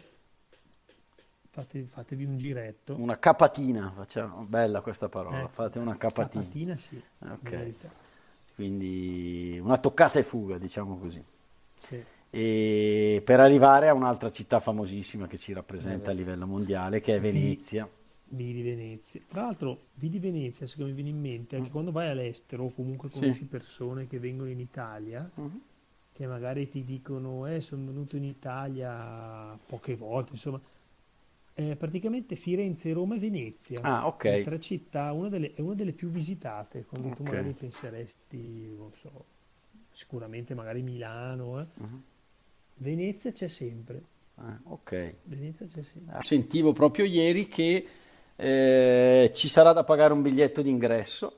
fate- 1.50 1.86
fatevi 1.86 2.26
un 2.26 2.38
giretto. 2.38 2.94
una 2.96 3.18
capatina, 3.20 3.92
facciamo, 3.92 4.44
bella 4.46 4.82
questa 4.82 5.10
parola, 5.10 5.46
Eh, 5.46 5.50
fate 5.50 5.80
una 5.80 5.96
capatina. 5.98 6.44
Capatina 6.44 6.76
sì, 6.78 7.02
Ok. 7.20 7.50
merita. 7.52 7.90
Quindi 8.56 9.60
una 9.62 9.78
toccata 9.78 10.20
e 10.20 10.24
fuga, 10.24 10.58
diciamo 10.58 10.98
così. 10.98 11.24
Sì. 11.76 12.04
E 12.30 13.22
per 13.24 13.40
arrivare 13.40 13.90
a 13.90 13.94
un'altra 13.94 14.32
città 14.32 14.60
famosissima 14.60 15.28
che 15.28 15.38
ci 15.38 15.54
rappresenta 15.54 16.10
a 16.12 16.14
Vabbè. 16.14 16.14
livello 16.14 16.48
mondiale, 16.48 17.00
che 17.00 17.16
è 17.16 17.20
Venezia. 17.20 17.88
Vidi 18.34 18.62
Venezia. 18.64 19.22
Tra 19.28 19.42
l'altro, 19.44 19.78
Vidi 19.96 20.18
Venezia, 20.20 20.66
secondo 20.66 20.90
me 20.90 20.96
viene 20.96 21.10
in 21.12 21.20
mente, 21.22 21.56
anche 21.56 21.70
quando 21.70 21.92
vai 21.92 22.10
all'estero 22.10 22.66
o 22.66 22.72
comunque 22.74 23.08
Mm. 23.08 23.12
Sì. 23.12 23.20
conosci 23.20 23.44
persone 23.46 24.08
che 24.08 24.20
vengono 24.20 24.50
in 24.50 24.60
Italia, 24.60 25.30
Mhm. 25.36 25.62
che 26.14 26.28
magari 26.28 26.68
ti 26.68 26.84
dicono, 26.84 27.46
eh, 27.48 27.62
sono 27.62 27.86
venuto 27.86 28.16
in 28.16 28.24
Italia 28.24 29.58
poche 29.68 29.96
volte, 29.96 30.32
insomma, 30.34 30.60
eh, 31.56 31.76
praticamente 31.76 32.36
Firenze, 32.36 32.92
Roma 32.94 33.16
e 33.16 33.20
Venezia. 33.20 33.82
Ah, 33.82 34.08
ok. 34.08 34.24
Le 34.24 34.44
tre 34.44 34.60
città, 34.60 35.12
una 35.12 35.30
delle, 35.30 35.54
è 35.54 35.62
una 35.62 35.76
delle 35.76 35.92
più 35.94 36.10
visitate, 36.10 36.86
quando 36.86 37.10
tu 37.10 37.22
Ok. 37.22 37.30
magari 37.30 37.52
penseresti, 37.54 38.74
non 38.76 38.92
so, 39.00 39.26
sicuramente 39.92 40.56
magari 40.56 40.82
Milano, 40.82 41.62
eh. 41.62 41.66
Mhm. 41.76 42.04
Venezia 42.78 43.32
c'è 43.32 43.48
sempre, 43.48 44.12
Ah, 44.38 44.60
ok. 44.64 45.14
Venezia 45.26 45.68
c'è 45.68 45.84
sempre. 45.84 46.16
Ah, 46.16 46.22
Sentivo 46.22 46.72
proprio 46.72 47.06
ieri 47.06 47.48
che 47.48 47.86
eh, 48.36 49.32
ci 49.34 49.48
sarà 49.48 49.74
da 49.74 49.84
pagare 49.84 50.14
un 50.14 50.22
biglietto 50.22 50.62
d'ingresso 50.62 51.38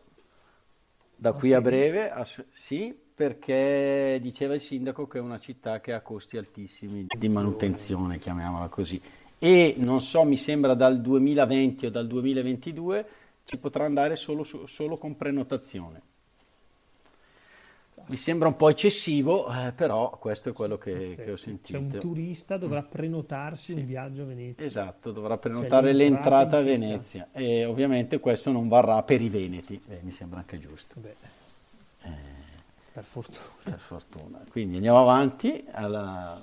da 1.16 1.32
Ah, 1.32 1.34
qui 1.34 1.54
a 1.54 1.62
breve, 1.62 2.10
ass- 2.12 2.46
sì, 2.52 2.94
perché 3.14 4.20
diceva 4.22 4.54
il 4.54 4.60
sindaco 4.60 5.08
che 5.08 5.18
è 5.18 5.22
una 5.22 5.40
città 5.40 5.80
che 5.80 5.94
ha 5.94 6.02
costi 6.02 6.38
altissimi 6.38 7.06
di 7.10 7.30
manutenzione, 7.30 8.20
chiamiamola 8.20 8.68
così. 8.68 9.02
E 9.40 9.76
non 9.78 10.02
so, 10.02 10.24
mi 10.24 10.38
sembra 10.38 10.74
dal 10.74 11.02
2020 11.02 11.86
o 11.86 11.90
dal 11.90 12.08
2022 12.08 13.08
ci 13.44 13.58
potrà 13.58 13.86
andare 13.86 14.16
solo, 14.16 14.44
solo 14.44 14.98
con 14.98 15.16
prenotazione. 15.16 16.02
Mi 18.08 18.18
sembra 18.18 18.48
un 18.48 18.56
po' 18.56 18.70
eccessivo, 18.70 19.52
eh, 19.52 19.72
però 19.72 20.12
questo 20.20 20.50
è 20.50 20.54
quello 20.54 20.78
che, 20.78 21.16
che 21.16 21.32
ho 21.32 21.38
sentito. 21.38 21.80
Cioè 21.80 21.82
un 21.82 22.00
turista 22.00 22.58
dovrà 22.58 22.84
prenotarsi 22.84 23.74
un 23.74 23.86
viaggio 23.86 24.22
a 24.22 24.26
Venezia. 24.26 24.64
Esatto, 24.64 25.12
dovrà 25.12 25.38
prenotare 25.38 25.92
l'entrata 25.92 26.58
l'entrata 26.58 26.58
a. 26.58 26.62
Venezia 26.62 27.28
e 27.32 27.66
ovviamente 27.66 28.20
questo 28.20 28.52
non 28.52 28.68
varrà 28.68 29.02
per 29.02 29.22
i 29.22 29.30
veneti, 29.30 29.82
eh, 29.90 30.00
mi 30.04 30.12
sembra 30.12 30.40
anche 30.40 30.60
giusto, 30.60 30.96
Vabbè, 30.98 31.16
per 32.94 33.04
fortuna. 33.04 33.40
per 33.64 33.80
fortuna. 33.80 34.44
Quindi 34.52 34.76
andiamo 34.76 35.00
avanti 35.00 35.66
alla... 35.72 36.42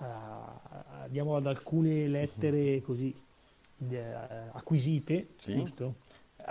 Ah, 0.00 0.60
andiamo 1.02 1.34
ad 1.34 1.46
alcune 1.46 2.06
lettere 2.06 2.82
così 2.82 3.12
eh, 3.90 4.02
acquisite, 4.52 5.28
Sì. 5.42 5.54
giusto? 5.54 5.94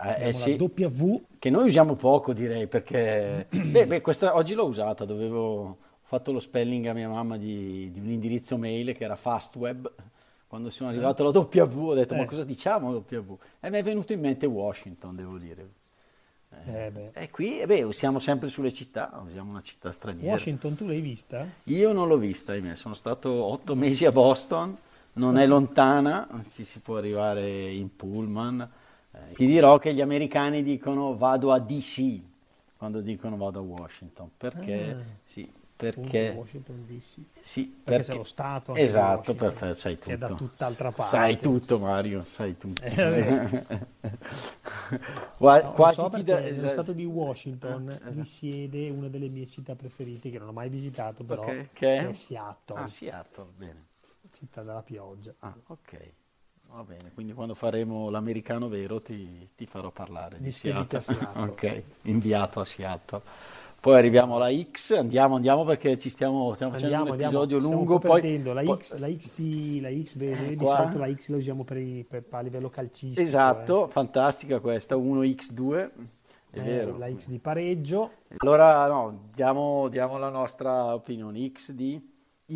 Eh, 0.03 0.27
eh, 0.29 0.33
sì, 0.33 0.55
W, 0.59 1.21
che 1.39 1.49
noi 1.49 1.67
usiamo 1.67 1.95
poco 1.95 2.33
direi 2.33 2.67
perché 2.67 3.47
beh, 3.49 3.87
beh, 3.87 4.01
questa 4.01 4.35
oggi 4.35 4.53
l'ho 4.53 4.65
usata, 4.65 5.05
dovevo, 5.05 5.61
ho 5.63 5.77
fatto 6.03 6.31
lo 6.31 6.39
spelling 6.39 6.85
a 6.87 6.93
mia 6.93 7.09
mamma 7.09 7.37
di, 7.37 7.89
di 7.91 7.99
un 7.99 8.09
indirizzo 8.09 8.57
mail 8.57 8.93
che 8.95 9.03
era 9.03 9.15
Fastweb. 9.15 9.91
Quando 10.47 10.69
sono 10.69 10.89
arrivato 10.89 11.23
alla 11.23 11.37
W 11.37 11.89
ho 11.89 11.93
detto 11.93 12.15
ma 12.15 12.21
Eh. 12.21 12.25
cosa 12.25 12.43
diciamo 12.45 12.91
W? 12.91 13.33
E 13.59 13.69
mi 13.69 13.77
è 13.79 13.83
venuto 13.83 14.13
in 14.13 14.21
mente 14.21 14.45
Washington, 14.45 15.15
devo 15.15 15.37
dire. 15.37 15.67
eh, 16.65 16.89
beh. 16.89 17.09
E 17.13 17.29
qui, 17.29 17.59
eh 17.59 17.65
beh, 17.65 17.91
siamo 17.91 18.19
sempre 18.19 18.47
sulle 18.47 18.71
città, 18.71 19.21
usiamo 19.27 19.49
una 19.51 19.61
città 19.61 19.91
straniera. 19.91 20.31
Washington 20.31 20.75
tu 20.75 20.85
l'hai 20.85 21.01
vista? 21.01 21.45
Io 21.65 21.91
non 21.91 22.07
l'ho 22.07 22.17
vista, 22.17 22.53
ahimè, 22.53 22.75
sono 22.75 22.93
stato 22.93 23.29
otto 23.29 23.75
mesi 23.75 24.05
a 24.05 24.11
Boston, 24.13 24.77
non 25.13 25.37
è 25.37 25.45
lontana, 25.45 26.27
ci 26.53 26.63
si 26.63 26.79
può 26.79 26.95
arrivare 26.97 27.69
in 27.71 27.93
pullman. 27.95 28.69
Eh, 29.17 29.33
ti 29.35 29.45
dirò 29.45 29.77
che 29.77 29.93
gli 29.93 30.01
americani 30.01 30.63
dicono 30.63 31.15
vado 31.17 31.51
a 31.51 31.59
DC 31.59 32.21
quando 32.77 33.01
dicono 33.01 33.37
vado 33.37 33.59
a 33.59 33.61
Washington, 33.63 34.29
perché 34.37 34.95
Ah. 34.95 35.03
sì, 35.23 35.51
perché 35.75 36.29
Washington 36.33 36.85
DC. 36.85 37.21
sì, 37.39 37.73
Perché 37.83 38.01
c'è 38.03 38.13
lo 38.13 38.23
Stato 38.23 38.73
Esatto, 38.73 39.33
perfetto, 39.35 39.73
sai 39.75 39.97
che 39.97 40.13
è 40.13 40.17
da 40.17 40.27
tutto. 40.27 40.43
tutt'altra 40.43 40.91
parte. 40.91 41.09
Sai 41.09 41.39
tutto 41.39 41.79
Mario, 41.79 42.23
sai 42.23 42.57
tutto. 42.57 42.83
Eh, 42.83 42.93
No, 45.59 45.71
lo 45.71 45.73
quasi 45.75 45.95
so 45.95 46.09
perché 46.09 46.23
da- 46.25 46.39
nello 46.51 46.67
stato 46.67 46.93
di 46.93 47.05
Washington 47.05 47.89
Eh, 47.89 48.09
esatto. 48.09 48.11
risiede 48.13 48.89
una 48.89 49.07
delle 49.07 49.29
mie 49.29 49.45
città 49.47 49.75
preferite 49.75 50.29
che 50.29 50.37
non 50.39 50.49
ho 50.49 50.51
mai 50.53 50.69
visitato 50.69 51.23
però 51.23 51.43
Ok, 51.43 51.69
che 51.73 51.97
è? 51.97 52.07
è 52.07 52.13
Seattle, 52.13 52.75
Ah, 52.75 52.87
Seattle, 52.87 53.47
bene. 53.57 53.85
città 54.31 54.63
della 54.63 54.83
pioggia. 54.83 55.33
Ah, 55.39 55.57
ok. 55.67 56.13
Va 56.69 56.83
bene, 56.83 57.11
quindi 57.13 57.33
quando 57.33 57.55
faremo 57.55 58.09
l'americano 58.09 58.67
vero 58.67 59.01
ti, 59.01 59.49
ti 59.55 59.65
farò 59.65 59.89
parlare 59.89 60.39
di 60.41 60.51
Seattle. 60.51 61.01
ok, 61.51 61.83
inviato 62.03 62.59
a 62.59 62.65
Seattle. 62.65 63.21
Poi 63.79 63.95
arriviamo 63.95 64.35
alla 64.35 64.51
X, 64.53 64.91
andiamo, 64.91 65.35
andiamo 65.35 65.63
perché 65.63 65.97
ci 65.97 66.09
stiamo, 66.09 66.53
stiamo 66.53 66.73
facendo 66.73 66.95
Andiamo, 66.95 67.15
un 67.15 67.21
andiamo, 67.21 67.45
episodio 67.45 67.59
stiamo 67.59 67.77
lungo. 67.79 67.93
un 67.93 67.99
po' 67.99 68.07
Poi, 68.07 68.43
la, 68.43 68.63
poi- 68.63 68.77
X, 68.77 68.97
la 68.97 69.11
X 69.11 69.35
di, 69.37 69.79
la 69.81 69.89
X 69.89 70.15
vedi, 70.17 70.49
di 70.49 70.55
Qua? 70.57 70.75
solito 70.75 70.97
la 70.99 71.13
X 71.13 71.27
la 71.29 71.37
usiamo 71.37 71.63
per, 71.63 71.77
i- 71.77 72.05
per- 72.07 72.25
a 72.29 72.41
livello 72.41 72.69
calcistico. 72.69 73.21
Esatto, 73.21 73.87
fantastica 73.87 74.59
questa, 74.59 74.95
1x2, 74.97 75.89
è 76.51 76.59
eh. 76.59 76.59
Eh, 76.59 76.63
vero. 76.63 76.97
La 76.97 77.09
X 77.15 77.27
di 77.29 77.39
pareggio, 77.39 78.11
Allora, 78.39 78.87
no, 78.87 79.29
diamo, 79.33 79.87
diamo 79.89 80.17
la 80.17 80.29
nostra 80.29 80.93
opinione. 80.93 81.49
X 81.51 81.71
di 81.71 81.99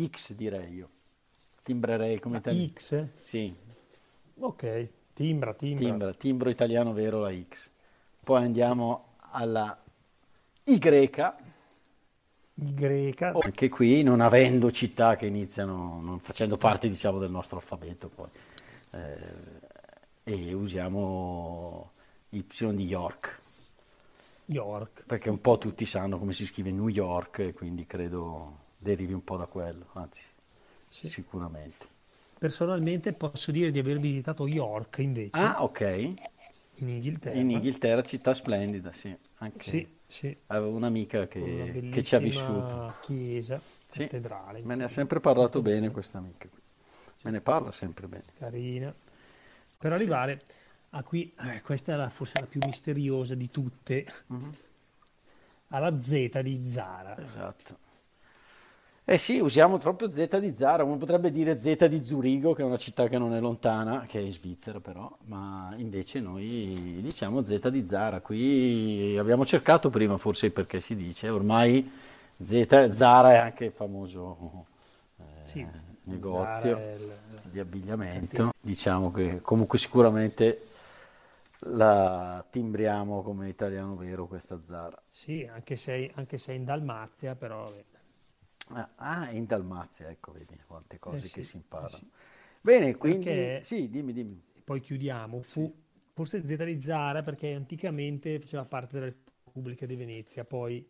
X 0.06 0.32
direi 0.34 0.74
io. 0.74 0.88
Timbrerei 1.62 2.18
come 2.18 2.38
italiano. 2.38 2.68
X, 2.74 3.04
Sì, 3.22 3.54
ok, 4.48 4.62
timbra, 5.14 5.54
timbra. 5.54 5.82
timbra, 5.84 6.12
timbro 6.14 6.50
italiano 6.50 6.92
vero 6.92 7.20
la 7.20 7.32
X. 7.32 7.70
Poi 8.24 8.42
andiamo 8.44 9.16
alla 9.32 9.80
Y. 10.64 10.78
Y, 12.56 12.72
greca, 12.74 13.30
Anche 13.44 13.68
qui, 13.70 14.02
non 14.02 14.20
avendo 14.20 14.70
città 14.70 15.16
che 15.16 15.26
iniziano, 15.26 16.00
non 16.02 16.20
facendo 16.20 16.56
parte 16.58 16.88
diciamo 16.88 17.18
del 17.18 17.30
nostro 17.30 17.56
alfabeto 17.56 18.08
poi, 18.08 18.28
eh, 18.92 19.60
e 20.24 20.52
usiamo 20.52 21.90
Y 22.30 22.44
di 22.74 22.84
York, 22.86 23.40
York. 24.48 25.04
perché 25.06 25.30
un 25.30 25.40
po' 25.40 25.58
tutti 25.58 25.84
sanno 25.84 26.18
come 26.18 26.32
si 26.32 26.44
scrive 26.46 26.70
New 26.70 26.88
York 26.88 27.38
e 27.40 27.52
quindi 27.52 27.86
credo 27.86 28.70
derivi 28.78 29.12
un 29.12 29.22
po' 29.24 29.36
da 29.36 29.46
quello, 29.46 29.86
anzi 29.94 30.24
Sì. 30.90 31.08
sicuramente. 31.08 31.91
Personalmente 32.42 33.12
posso 33.12 33.50
dire 33.52 33.70
di 33.70 33.78
aver 33.78 33.98
visitato 34.00 34.46
York 34.48 34.98
invece, 34.98 35.46
Ah, 35.46 35.62
ok, 35.62 35.80
in 36.80 36.88
Inghilterra. 36.88 37.38
in 37.38 37.50
Inghilterra 37.50 38.02
città 38.02 38.32
splendida, 38.34 38.92
sì, 38.92 39.16
anche 39.38 39.70
Sì, 39.70 40.00
sì, 40.06 40.36
avevo 40.46 40.76
un'amica 40.76 41.26
che, 41.26 41.80
che 41.88 42.02
ci 42.02 42.14
ha 42.14 42.18
vissuto. 42.20 42.84
chiesa, 43.00 43.60
Sì, 43.88 44.10
cattedrale, 44.10 44.62
me 44.62 44.74
ne 44.76 44.84
ha 44.84 44.88
sempre 44.88 45.20
parlato 45.20 45.62
bene 45.62 45.90
questa 45.90 46.18
amica, 46.18 46.48
me 47.22 47.30
ne 47.30 47.40
parla 47.40 47.72
sempre 47.72 48.08
bene. 48.08 48.32
carina. 48.34 48.94
Per 49.78 49.92
arrivare 49.92 50.44
a 50.90 51.02
qui, 51.02 51.32
eh, 51.38 51.60
questa 51.62 51.92
è 51.94 51.96
la- 51.96 52.10
forse 52.10 52.38
la 52.38 52.46
più 52.46 52.60
misteriosa 52.62 53.34
di 53.34 53.50
tutte, 53.50 54.06
Mhm. 54.30 54.52
alla 55.68 55.90
Z 56.00 56.40
di 56.42 56.70
Zara. 56.72 57.16
Esatto. 57.16 57.78
Eh 59.12 59.18
sì, 59.18 59.40
usiamo 59.40 59.76
proprio 59.76 60.10
Z 60.10 60.38
di 60.38 60.56
Zara, 60.56 60.84
uno 60.84 60.96
potrebbe 60.96 61.30
dire 61.30 61.58
Z 61.58 61.84
di 61.86 62.02
Zurigo, 62.02 62.54
che 62.54 62.62
è 62.62 62.64
una 62.64 62.78
città 62.78 63.08
che 63.08 63.18
non 63.18 63.34
è 63.34 63.40
lontana, 63.40 64.06
che 64.08 64.18
è 64.18 64.22
in 64.22 64.30
Svizzera 64.32 64.80
però, 64.80 65.14
ma 65.24 65.74
invece 65.76 66.18
noi 66.20 66.98
diciamo 67.02 67.42
Z 67.42 67.68
di 67.68 67.86
Zara. 67.86 68.22
Qui 68.22 69.14
abbiamo 69.18 69.44
cercato 69.44 69.90
prima 69.90 70.16
forse 70.16 70.50
perché 70.50 70.80
si 70.80 70.94
dice, 70.94 71.28
ormai 71.28 71.86
Z, 72.42 72.88
Zara 72.92 73.32
è 73.32 73.36
anche 73.36 73.66
il 73.66 73.72
famoso 73.72 74.64
eh, 75.18 75.24
Sì, 75.42 75.66
negozio 76.04 76.80
il- 76.94 77.12
di 77.50 77.58
abbigliamento. 77.60 78.48
Diciamo 78.62 79.10
che 79.12 79.40
comunque 79.42 79.76
sicuramente 79.76 80.58
la 81.74 82.42
timbriamo 82.48 83.22
come 83.22 83.50
italiano 83.50 83.94
vero 83.94 84.26
questa 84.26 84.58
Zara. 84.62 85.00
Sì, 85.08 85.46
anche 85.52 85.76
se, 85.76 86.10
anche 86.14 86.38
se 86.38 86.52
in 86.52 86.64
Dalmazia, 86.64 87.34
però. 87.34 87.70
Ah, 88.70 88.90
ah, 88.96 89.30
in 89.30 89.46
Dalmazia, 89.46 90.08
ecco, 90.10 90.32
vedi 90.32 90.58
quante 90.66 90.98
cose 90.98 91.28
Eh 91.28 91.30
che 91.30 91.42
sì, 91.42 91.42
si 91.42 91.56
eh 91.76 91.86
imparano. 91.86 92.02
sì. 92.02 92.10
Bene, 92.60 92.96
quindi 92.96 93.56
Perché- 93.56 93.60
sì, 93.60 93.88
dimmi, 93.90 94.12
dimmi. 94.12 94.42
poi 94.64 94.80
chiudiamo, 94.80 95.42
fu 95.42 95.72
forse 96.12 96.42
Z 96.44 96.64
di 96.64 96.80
Zara 96.80 97.22
perché 97.22 97.54
anticamente 97.54 98.38
faceva 98.40 98.64
parte 98.64 98.98
della 98.98 99.12
Repubblica 99.44 99.86
di 99.86 99.96
Venezia, 99.96 100.44
poi 100.44 100.88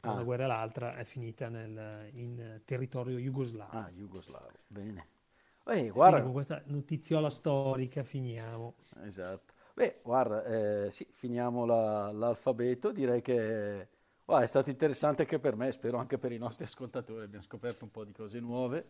tra 0.00 0.12
Ah. 0.12 0.12
una 0.12 0.22
guerra 0.24 0.44
e 0.44 0.46
l'altra 0.48 0.96
è 0.96 1.04
finita 1.04 1.48
nel- 1.48 2.10
in 2.14 2.62
territorio 2.64 3.18
jugoslavo. 3.18 3.80
Ah, 3.80 3.90
jugoslavo, 3.90 4.60
bene. 4.68 5.06
Eh, 5.66 5.90
guarda, 5.90 6.22
con 6.22 6.32
questa 6.32 6.62
notiziola 6.66 7.30
storica 7.30 8.02
finiamo. 8.02 8.74
esatto. 9.04 9.54
Beh, 9.74 10.00
guarda, 10.02 10.44
eh, 10.86 10.90
sì, 10.90 11.06
finiamo 11.10 11.64
la- 11.64 12.10
l'alfabeto, 12.12 12.90
direi 12.92 13.20
che 13.22 13.88
guarda, 14.28 14.44
è 14.44 14.48
stato 14.48 14.68
interessante 14.68 15.22
anche 15.22 15.38
per 15.38 15.56
me, 15.56 15.72
spero 15.72 15.96
anche 15.96 16.18
per 16.18 16.32
i 16.32 16.38
nostri 16.38 16.64
ascoltatori, 16.64 17.24
abbiamo 17.24 17.42
scoperto 17.42 17.84
un 17.84 17.90
po' 17.90 18.04
di 18.04 18.12
cose 18.12 18.38
nuove. 18.40 18.84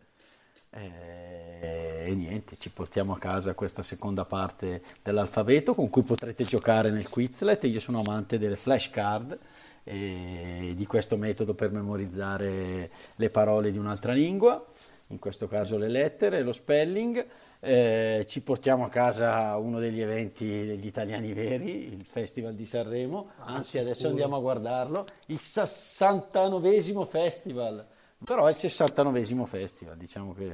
Eh, 0.70 2.06
E 2.08 2.14
niente, 2.14 2.56
ci 2.56 2.70
portiamo 2.70 3.12
a 3.12 3.18
casa 3.18 3.54
questa 3.54 3.82
seconda 3.82 4.24
parte 4.24 4.82
dell'alfabeto 5.02 5.74
con 5.74 5.88
cui 5.90 6.02
potrete 6.02 6.42
giocare 6.42 6.90
nel 6.90 7.08
Quizlet. 7.08 7.62
Io 7.64 7.78
sono 7.78 8.00
amante 8.00 8.38
delle 8.38 8.56
flashcard 8.56 9.38
e 9.84 10.72
di 10.74 10.86
questo 10.86 11.16
metodo 11.16 11.54
per 11.54 11.70
memorizzare 11.70 12.90
le 13.14 13.30
parole 13.30 13.70
di 13.70 13.78
un'altra 13.78 14.12
lingua, 14.12 14.66
in 15.08 15.18
questo 15.18 15.46
caso 15.48 15.76
le 15.76 15.88
lettere, 15.88 16.42
lo 16.42 16.52
spelling. 16.52 17.26
Eh, 17.60 18.24
ci 18.28 18.40
portiamo 18.42 18.84
a 18.84 18.88
casa 18.88 19.56
uno 19.56 19.80
degli 19.80 20.00
eventi 20.00 20.46
degli 20.46 20.86
italiani 20.86 21.32
veri, 21.32 21.92
il 21.92 22.04
Festival 22.04 22.54
di 22.54 22.64
Sanremo, 22.64 23.30
anzi 23.38 23.78
adesso 23.78 23.94
sicuro. 23.94 24.10
andiamo 24.12 24.36
a 24.36 24.40
guardarlo, 24.40 25.04
il 25.26 25.38
69esimo 25.40 27.04
festival, 27.08 27.84
però 28.24 28.46
è 28.46 28.50
il 28.50 28.56
69esimo 28.56 29.44
festival, 29.44 29.96
diciamo 29.96 30.34
che 30.34 30.50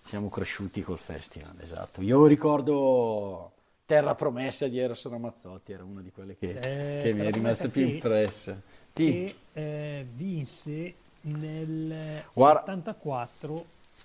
siamo 0.00 0.28
cresciuti 0.28 0.82
col 0.82 0.98
festival, 0.98 1.54
esatto. 1.62 2.02
Io 2.02 2.26
ricordo 2.26 3.52
Terra 3.86 4.14
Promessa 4.14 4.68
di 4.68 4.78
Eros 4.78 5.08
Ramazzotti, 5.08 5.72
era 5.72 5.84
una 5.84 6.02
di 6.02 6.10
quelle 6.10 6.36
che, 6.36 6.50
Eh, 6.50 7.02
che 7.04 7.12
mi 7.14 7.24
è 7.24 7.30
rimasta 7.30 7.68
più 7.68 7.86
che- 7.86 7.92
impressa. 7.92 8.60
Sì. 8.92 9.24
E 9.24 9.34
eh, 9.54 10.06
vinse 10.12 10.94
nel 11.24 12.22
Guarda- 12.34 12.60
74 12.72 13.64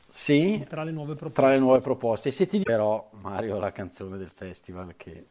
Sì, 0.10 0.66
tra 0.70 0.84
le 0.84 0.92
nuove 0.92 1.16
proposte. 1.16 1.42
tra 1.42 1.50
le 1.52 1.60
nuove 1.60 1.82
proposte. 1.82 2.32
Se 2.32 2.48
ti 2.48 2.58
dico 2.60 2.70
però, 2.72 3.10
Mario, 3.22 3.58
la 3.60 3.72
canzone 3.72 4.18
del 4.18 4.32
festival 4.34 4.96
che 4.98 5.26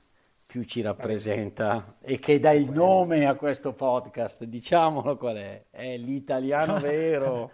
più 0.46 0.62
ci 0.64 0.81
rappresenta 0.81 1.96
e 2.01 2.18
che 2.18 2.40
dà 2.40 2.53
il 2.53 2.70
nome 2.70 3.27
a 3.27 3.35
questo 3.35 3.72
podcast, 3.74 4.44
diciamolo 4.44 5.16
qual 5.18 5.37
è, 5.37 5.64
è 5.70 5.96
l'italiano 5.98 6.79
vero. 6.81 7.51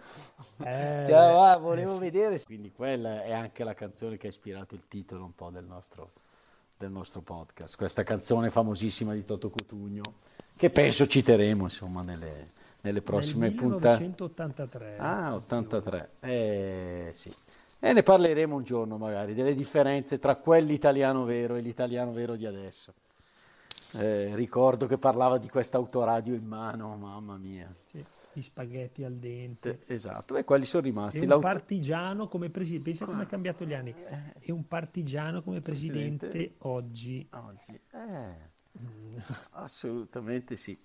Eh, 0.63 1.11
ah, 1.11 1.57
volevo 1.57 1.97
vedere, 1.97 2.41
quindi 2.43 2.71
quella 2.71 3.23
è 3.23 3.33
anche 3.33 3.63
la 3.65 3.73
canzone 3.73 4.15
che 4.17 4.27
ha 4.27 4.29
ispirato 4.29 4.75
il 4.75 4.83
titolo 4.87 5.25
un 5.25 5.35
po' 5.35 5.49
del 5.49 5.65
nostro, 5.65 6.09
del 6.77 6.89
nostro 6.91 7.19
podcast, 7.21 7.75
questa 7.75 8.03
canzone 8.03 8.49
famosissima 8.49 9.13
di 9.13 9.25
Toto 9.25 9.49
Cutugno, 9.49 10.03
che 10.55 10.69
penso 10.69 11.05
citeremo 11.05 11.63
insomma 11.63 12.01
nelle, 12.01 12.51
nelle 12.85 13.01
prossime 13.01 13.51
puntate. 13.51 13.97
1983. 14.03 14.97
Ah, 14.97 15.33
83. 15.33 16.09
Eh, 16.19 17.09
sì. 17.13 17.33
E 17.79 17.93
ne 17.93 18.03
parleremo 18.03 18.55
un 18.55 18.63
giorno 18.63 18.97
magari 18.97 19.33
delle 19.33 19.53
differenze 19.55 20.19
tra 20.19 20.35
quell'italiano 20.35 21.23
vero 21.25 21.55
e 21.55 21.61
l'italiano 21.61 22.11
vero 22.13 22.35
di 22.35 22.45
adesso. 22.45 22.93
Eh, 23.93 24.35
ricordo 24.35 24.85
che 24.87 24.97
parlava 24.97 25.37
di 25.37 25.47
questa 25.49 25.77
autoradio 25.77 26.35
in 26.35 26.45
mano, 26.45 26.95
mamma 26.95 27.37
mia. 27.37 27.73
Sì, 27.85 28.03
gli 28.33 28.41
spaghetti 28.41 29.03
al 29.03 29.13
dente. 29.13 29.81
Eh, 29.85 29.93
Esatto, 29.93 30.35
e 30.35 30.43
quelli 30.43 30.65
sono 30.65 30.83
E 30.85 30.89
rimasti. 30.89 31.19
un 31.19 31.27
L'auto- 31.27 31.47
partigiano 31.47 32.27
come 32.27 32.49
presidente, 32.49 32.89
pensa 32.89 33.05
come 33.05 33.23
è 33.23 33.27
cambiato 33.27 33.65
gli 33.65 33.73
anni. 33.73 33.95
E 34.39 34.51
un 34.51 34.67
partigiano 34.67 35.41
come 35.41 35.61
presidente, 35.61 36.27
Presidente. 36.27 36.55
oggi. 36.67 37.27
Oggi. 37.31 37.79
Eh, 37.93 38.53
assolutamente 39.51 40.55
sì. 40.55 40.77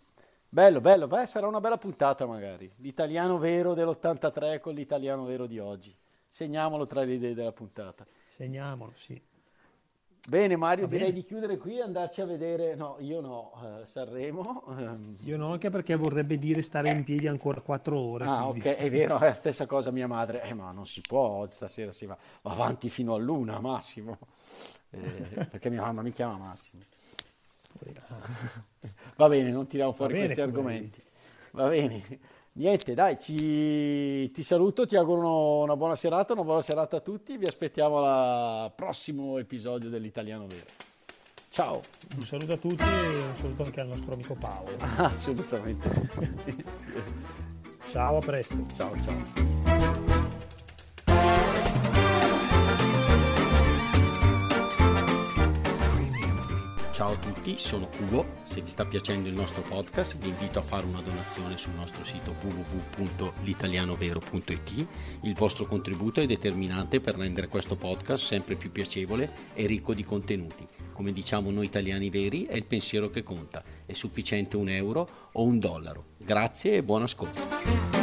Bello, 0.52 0.80
bello, 0.80 1.06
beh, 1.06 1.26
sarà 1.26 1.46
una 1.46 1.60
bella 1.60 1.78
puntata 1.78 2.26
magari. 2.26 2.68
L'italiano 2.78 3.38
vero 3.38 3.72
dell'83 3.72 4.58
con 4.58 4.74
l'italiano 4.74 5.24
vero 5.24 5.46
di 5.46 5.60
oggi. 5.60 5.94
Segniamolo 6.28 6.86
tra 6.86 7.02
le 7.04 7.12
idee 7.14 7.34
della 7.34 7.52
puntata. 7.52 8.04
Segniamolo, 8.26 8.92
sì. 8.96 9.20
Bene 10.28 10.56
Mario, 10.56 10.84
Va 10.84 10.90
direi 10.90 11.08
bene. 11.12 11.20
di 11.20 11.24
chiudere 11.26 11.56
qui 11.56 11.78
e 11.78 11.82
andarci 11.82 12.20
a 12.20 12.26
vedere, 12.26 12.74
no, 12.74 12.96
io 12.98 13.20
no, 13.20 13.52
eh, 13.80 13.86
Sanremo. 13.86 14.64
ehm. 14.76 15.16
Io 15.24 15.36
no, 15.36 15.52
anche 15.52 15.70
perché 15.70 15.94
vorrebbe 15.94 16.36
dire 16.36 16.62
stare 16.62 16.90
in 16.90 17.04
piedi 17.04 17.28
ancora 17.28 17.60
quattro 17.60 17.96
ore. 17.98 18.24
Ah, 18.24 18.42
quindi- 18.48 18.68
ok, 18.68 18.74
è 18.74 18.90
vero, 18.90 19.18
è 19.18 19.26
la 19.26 19.34
stessa 19.34 19.66
cosa 19.66 19.90
mia 19.92 20.08
madre. 20.08 20.42
Eh, 20.42 20.52
ma 20.52 20.72
non 20.72 20.86
si 20.86 21.00
può, 21.00 21.46
stasera 21.48 21.92
si 21.92 22.06
va, 22.06 22.18
va 22.42 22.50
avanti 22.50 22.90
fino 22.90 23.14
all'una, 23.14 23.60
Massimo. 23.60 24.18
Eh, 24.90 25.46
perché 25.48 25.70
mia 25.70 25.82
mamma 25.82 26.02
mi 26.02 26.10
chiama 26.12 26.36
Massimo. 26.38 26.82
Va 29.16 29.28
bene, 29.28 29.50
non 29.50 29.66
tiriamo 29.66 29.92
fuori 29.92 30.14
bene, 30.14 30.24
questi 30.24 30.40
argomenti. 30.42 31.02
Va 31.52 31.68
bene. 31.68 32.02
Niente, 32.52 32.94
dai, 32.94 33.18
ci... 33.18 34.30
ti 34.32 34.42
saluto, 34.42 34.84
ti 34.84 34.96
auguro 34.96 35.62
una 35.62 35.76
buona 35.76 35.96
serata, 35.96 36.32
una 36.32 36.42
buona 36.42 36.62
serata 36.62 36.96
a 36.96 37.00
tutti. 37.00 37.36
Vi 37.36 37.46
aspettiamo 37.46 38.04
al 38.04 38.72
prossimo 38.74 39.38
episodio 39.38 39.88
dell'Italiano 39.88 40.46
Vero. 40.46 40.88
Ciao. 41.50 41.80
Un 42.14 42.22
saluto 42.22 42.54
a 42.54 42.56
tutti 42.56 42.82
e 42.82 43.22
un 43.26 43.36
saluto 43.36 43.62
anche 43.64 43.80
al 43.80 43.88
nostro 43.88 44.12
amico 44.12 44.34
Paolo. 44.34 44.70
Assolutamente 44.96 45.90
sì. 45.92 46.08
Ciao, 47.90 48.16
a 48.16 48.20
presto. 48.20 48.64
Ciao, 48.76 48.94
ciao. 49.02 49.49
Ciao 57.00 57.12
a 57.12 57.16
tutti, 57.16 57.56
sono 57.56 57.88
Cubo. 57.88 58.42
Se 58.42 58.60
vi 58.60 58.68
sta 58.68 58.84
piacendo 58.84 59.26
il 59.26 59.34
nostro 59.34 59.62
podcast, 59.62 60.18
vi 60.18 60.28
invito 60.28 60.58
a 60.58 60.62
fare 60.62 60.84
una 60.84 61.00
donazione 61.00 61.56
sul 61.56 61.72
nostro 61.72 62.04
sito 62.04 62.36
www.litalianovero.it. 62.42 64.86
Il 65.22 65.32
vostro 65.32 65.64
contributo 65.64 66.20
è 66.20 66.26
determinante 66.26 67.00
per 67.00 67.16
rendere 67.16 67.48
questo 67.48 67.76
podcast 67.76 68.22
sempre 68.22 68.56
più 68.56 68.70
piacevole 68.70 69.32
e 69.54 69.64
ricco 69.64 69.94
di 69.94 70.04
contenuti. 70.04 70.68
Come 70.92 71.14
diciamo 71.14 71.50
noi 71.50 71.64
italiani 71.64 72.10
veri, 72.10 72.44
è 72.44 72.56
il 72.56 72.66
pensiero 72.66 73.08
che 73.08 73.22
conta. 73.22 73.62
È 73.86 73.94
sufficiente 73.94 74.58
un 74.58 74.68
euro 74.68 75.30
o 75.32 75.42
un 75.42 75.58
dollaro. 75.58 76.04
Grazie 76.18 76.74
e 76.74 76.82
buon 76.82 77.04
ascolto. 77.04 77.99